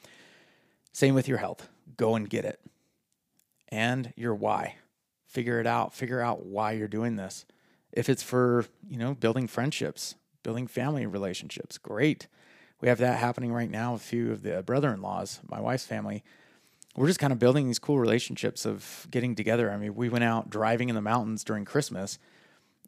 Same 0.93 1.15
with 1.15 1.27
your 1.27 1.39
health. 1.39 1.69
Go 1.97 2.15
and 2.15 2.29
get 2.29 2.45
it. 2.45 2.59
And 3.69 4.13
your 4.15 4.35
why. 4.35 4.75
Figure 5.25 5.59
it 5.59 5.67
out. 5.67 5.93
Figure 5.93 6.21
out 6.21 6.45
why 6.45 6.73
you're 6.73 6.87
doing 6.87 7.15
this. 7.15 7.45
If 7.91 8.09
it's 8.09 8.23
for, 8.23 8.65
you 8.87 8.97
know, 8.97 9.13
building 9.13 9.47
friendships, 9.47 10.15
building 10.43 10.67
family 10.67 11.05
relationships, 11.05 11.77
great. 11.77 12.27
We 12.79 12.89
have 12.89 12.97
that 12.99 13.19
happening 13.19 13.53
right 13.53 13.69
now 13.69 13.93
a 13.93 13.99
few 13.99 14.31
of 14.31 14.43
the 14.43 14.59
uh, 14.59 14.61
brother 14.61 14.93
in 14.93 15.01
laws, 15.01 15.39
my 15.49 15.59
wife's 15.59 15.85
family. 15.85 16.23
We're 16.95 17.07
just 17.07 17.19
kind 17.19 17.31
of 17.31 17.39
building 17.39 17.67
these 17.67 17.79
cool 17.79 17.99
relationships 17.99 18.65
of 18.65 19.07
getting 19.09 19.35
together. 19.35 19.71
I 19.71 19.77
mean, 19.77 19.95
we 19.95 20.09
went 20.09 20.25
out 20.25 20.49
driving 20.49 20.89
in 20.89 20.95
the 20.95 21.01
mountains 21.01 21.43
during 21.43 21.63
Christmas. 21.63 22.19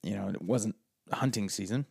You 0.04 0.16
know, 0.16 0.30
it 0.30 0.42
wasn't 0.42 0.76
hunting 1.12 1.50
season. 1.50 1.86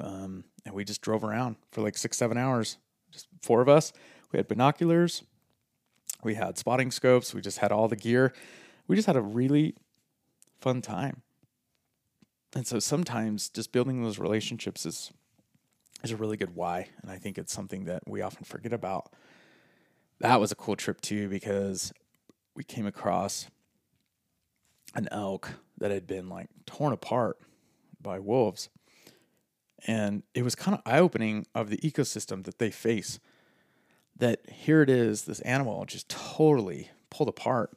Um, 0.00 0.44
and 0.64 0.74
we 0.74 0.84
just 0.84 1.00
drove 1.00 1.24
around 1.24 1.56
for 1.72 1.80
like 1.80 1.96
six, 1.96 2.16
seven 2.16 2.36
hours, 2.36 2.78
just 3.10 3.26
four 3.42 3.60
of 3.60 3.68
us. 3.68 3.92
We 4.32 4.36
had 4.36 4.46
binoculars, 4.46 5.22
we 6.22 6.34
had 6.34 6.58
spotting 6.58 6.90
scopes, 6.90 7.34
we 7.34 7.40
just 7.40 7.58
had 7.58 7.72
all 7.72 7.88
the 7.88 7.96
gear. 7.96 8.32
We 8.86 8.96
just 8.96 9.06
had 9.06 9.16
a 9.16 9.22
really 9.22 9.74
fun 10.60 10.82
time. 10.82 11.22
And 12.54 12.66
so 12.66 12.78
sometimes 12.78 13.48
just 13.48 13.72
building 13.72 14.02
those 14.02 14.18
relationships 14.18 14.86
is 14.86 15.12
is 16.04 16.12
a 16.12 16.16
really 16.16 16.36
good 16.36 16.54
why, 16.54 16.86
and 17.02 17.10
I 17.10 17.16
think 17.16 17.38
it's 17.38 17.52
something 17.52 17.84
that 17.84 18.04
we 18.06 18.22
often 18.22 18.44
forget 18.44 18.72
about. 18.72 19.12
That 20.20 20.40
was 20.40 20.52
a 20.52 20.54
cool 20.54 20.76
trip 20.76 21.00
too 21.00 21.28
because 21.28 21.92
we 22.54 22.62
came 22.62 22.86
across 22.86 23.48
an 24.98 25.08
elk 25.12 25.52
that 25.78 25.90
had 25.90 26.06
been 26.06 26.28
like 26.28 26.48
torn 26.66 26.92
apart 26.92 27.38
by 28.02 28.18
wolves. 28.18 28.68
And 29.86 30.24
it 30.34 30.42
was 30.42 30.56
kind 30.56 30.76
of 30.76 30.82
eye 30.84 30.98
opening 30.98 31.46
of 31.54 31.70
the 31.70 31.78
ecosystem 31.78 32.44
that 32.44 32.58
they 32.58 32.70
face 32.70 33.20
that 34.18 34.40
here 34.50 34.82
it 34.82 34.90
is, 34.90 35.22
this 35.22 35.40
animal 35.42 35.84
just 35.84 36.08
totally 36.08 36.90
pulled 37.10 37.28
apart, 37.28 37.70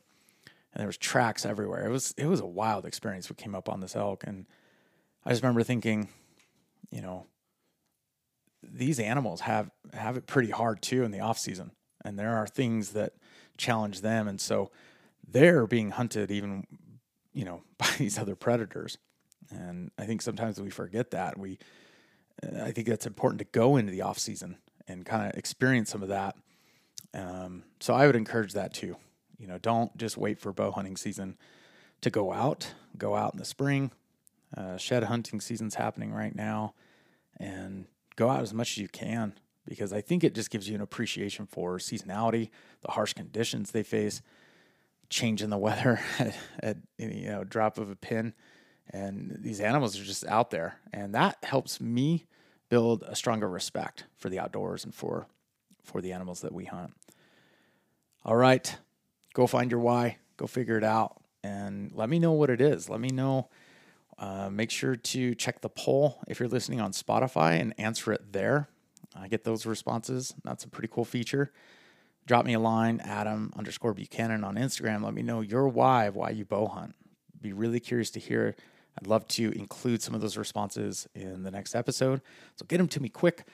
and 0.73 0.79
there 0.79 0.87
was 0.87 0.97
tracks 0.97 1.45
everywhere. 1.45 1.85
It 1.85 1.91
was 1.91 2.15
it 2.17 2.25
was 2.25 2.39
a 2.39 2.45
wild 2.45 2.85
experience. 2.85 3.29
We 3.29 3.35
came 3.35 3.53
up 3.53 3.69
on 3.69 3.79
this 3.79 3.95
elk, 3.95 4.23
and 4.25 4.47
I 5.23 5.29
just 5.29 5.43
remember 5.43 5.61
thinking, 5.61 6.09
you 6.89 7.03
know, 7.03 7.27
these 8.63 8.99
animals 8.99 9.41
have 9.41 9.69
have 9.93 10.17
it 10.17 10.25
pretty 10.25 10.49
hard 10.49 10.81
too 10.81 11.03
in 11.03 11.11
the 11.11 11.19
off 11.19 11.37
season, 11.37 11.71
and 12.03 12.17
there 12.17 12.35
are 12.35 12.47
things 12.47 12.93
that 12.93 13.13
challenge 13.57 14.01
them, 14.01 14.27
and 14.27 14.41
so 14.41 14.71
they're 15.27 15.67
being 15.67 15.91
hunted 15.91 16.31
even, 16.31 16.65
you 17.33 17.45
know, 17.45 17.61
by 17.77 17.89
these 17.97 18.17
other 18.17 18.35
predators. 18.35 18.97
And 19.49 19.91
I 19.97 20.05
think 20.05 20.21
sometimes 20.21 20.59
we 20.59 20.69
forget 20.69 21.11
that 21.11 21.37
we. 21.37 21.59
I 22.59 22.71
think 22.71 22.87
that's 22.87 23.05
important 23.05 23.39
to 23.39 23.45
go 23.45 23.77
into 23.77 23.91
the 23.91 24.01
off 24.01 24.17
season 24.17 24.57
and 24.87 25.05
kind 25.05 25.29
of 25.29 25.37
experience 25.37 25.91
some 25.91 26.01
of 26.01 26.09
that. 26.09 26.35
Um, 27.13 27.63
so 27.79 27.93
I 27.93 28.07
would 28.07 28.15
encourage 28.15 28.53
that 28.53 28.73
too. 28.73 28.95
You 29.37 29.45
know, 29.45 29.59
don't 29.59 29.95
just 29.95 30.17
wait 30.17 30.39
for 30.39 30.51
bow 30.51 30.71
hunting 30.71 30.97
season 30.97 31.37
to 32.01 32.09
go 32.09 32.33
out. 32.33 32.73
Go 32.97 33.15
out 33.15 33.33
in 33.33 33.39
the 33.39 33.45
spring. 33.45 33.91
Uh, 34.55 34.77
shed 34.77 35.03
hunting 35.03 35.39
season's 35.39 35.75
happening 35.75 36.11
right 36.11 36.35
now, 36.35 36.73
and 37.37 37.85
go 38.15 38.29
out 38.29 38.41
as 38.41 38.53
much 38.53 38.71
as 38.71 38.77
you 38.79 38.89
can 38.89 39.33
because 39.65 39.93
I 39.93 40.01
think 40.01 40.23
it 40.23 40.35
just 40.35 40.49
gives 40.49 40.67
you 40.67 40.75
an 40.75 40.81
appreciation 40.81 41.45
for 41.45 41.77
seasonality, 41.77 42.49
the 42.81 42.91
harsh 42.91 43.13
conditions 43.13 43.71
they 43.71 43.83
face, 43.83 44.21
change 45.11 45.43
in 45.43 45.51
the 45.51 45.57
weather 45.57 45.99
at, 46.19 46.35
at 46.61 46.77
you 46.97 47.29
know 47.29 47.43
drop 47.43 47.77
of 47.77 47.91
a 47.91 47.95
pin, 47.95 48.33
and 48.89 49.37
these 49.41 49.59
animals 49.59 49.99
are 49.99 50.03
just 50.03 50.25
out 50.25 50.49
there, 50.49 50.79
and 50.91 51.13
that 51.13 51.37
helps 51.43 51.79
me 51.79 52.25
build 52.69 53.03
a 53.03 53.15
stronger 53.15 53.47
respect 53.47 54.05
for 54.17 54.29
the 54.29 54.39
outdoors 54.39 54.83
and 54.83 54.95
for 54.95 55.27
for 55.83 56.01
the 56.01 56.13
animals 56.13 56.41
that 56.41 56.53
we 56.53 56.65
hunt. 56.65 56.93
All 58.25 58.35
right, 58.35 58.75
go 59.33 59.45
find 59.45 59.69
your 59.69 59.79
why, 59.79 60.17
go 60.37 60.47
figure 60.47 60.77
it 60.77 60.83
out, 60.83 61.21
and 61.43 61.91
let 61.93 62.09
me 62.09 62.17
know 62.17 62.31
what 62.31 62.49
it 62.49 62.61
is. 62.61 62.89
Let 62.89 62.99
me 62.99 63.09
know. 63.09 63.49
Uh, 64.17 64.49
make 64.51 64.69
sure 64.69 64.95
to 64.95 65.33
check 65.33 65.61
the 65.61 65.69
poll 65.69 66.19
if 66.27 66.39
you're 66.39 66.49
listening 66.49 66.79
on 66.79 66.91
Spotify 66.91 67.59
and 67.59 67.73
answer 67.79 68.13
it 68.13 68.33
there. 68.33 68.69
I 69.15 69.27
get 69.27 69.43
those 69.43 69.65
responses. 69.65 70.35
That's 70.43 70.63
a 70.63 70.67
pretty 70.69 70.89
cool 70.91 71.05
feature. 71.05 71.51
Drop 72.25 72.45
me 72.45 72.53
a 72.53 72.59
line, 72.59 73.01
Adam 73.03 73.51
underscore 73.57 73.93
Buchanan 73.93 74.43
on 74.43 74.55
Instagram. 74.55 75.03
Let 75.03 75.13
me 75.13 75.23
know 75.23 75.41
your 75.41 75.67
why 75.67 76.05
of 76.05 76.15
why 76.15 76.29
you 76.29 76.45
bow 76.45 76.67
hunt. 76.67 76.95
Be 77.41 77.53
really 77.53 77.79
curious 77.79 78.11
to 78.11 78.19
hear 78.19 78.55
I'd 78.99 79.07
love 79.07 79.27
to 79.29 79.51
include 79.57 80.01
some 80.01 80.13
of 80.13 80.21
those 80.21 80.37
responses 80.37 81.07
in 81.15 81.43
the 81.43 81.51
next 81.51 81.75
episode. 81.75 82.21
So 82.55 82.65
get 82.65 82.77
them 82.77 82.87
to 82.89 83.01
me 83.01 83.09
quick. 83.09 83.47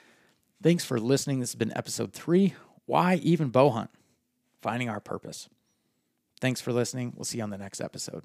Thanks 0.62 0.84
for 0.84 1.00
listening. 1.00 1.40
This 1.40 1.52
has 1.52 1.56
been 1.56 1.76
episode 1.78 2.14
three 2.14 2.56
Why 2.86 3.16
Even 3.16 3.50
Bow 3.50 3.70
Hunt? 3.70 3.92
Finding 4.62 4.90
Our 4.90 5.00
Purpose. 5.00 5.48
Thanks 6.42 6.62
for 6.62 6.74
listening. 6.74 7.14
We'll 7.16 7.26
see 7.26 7.38
you 7.38 7.44
on 7.44 7.52
the 7.52 7.58
next 7.58 7.82
episode. 7.82 8.24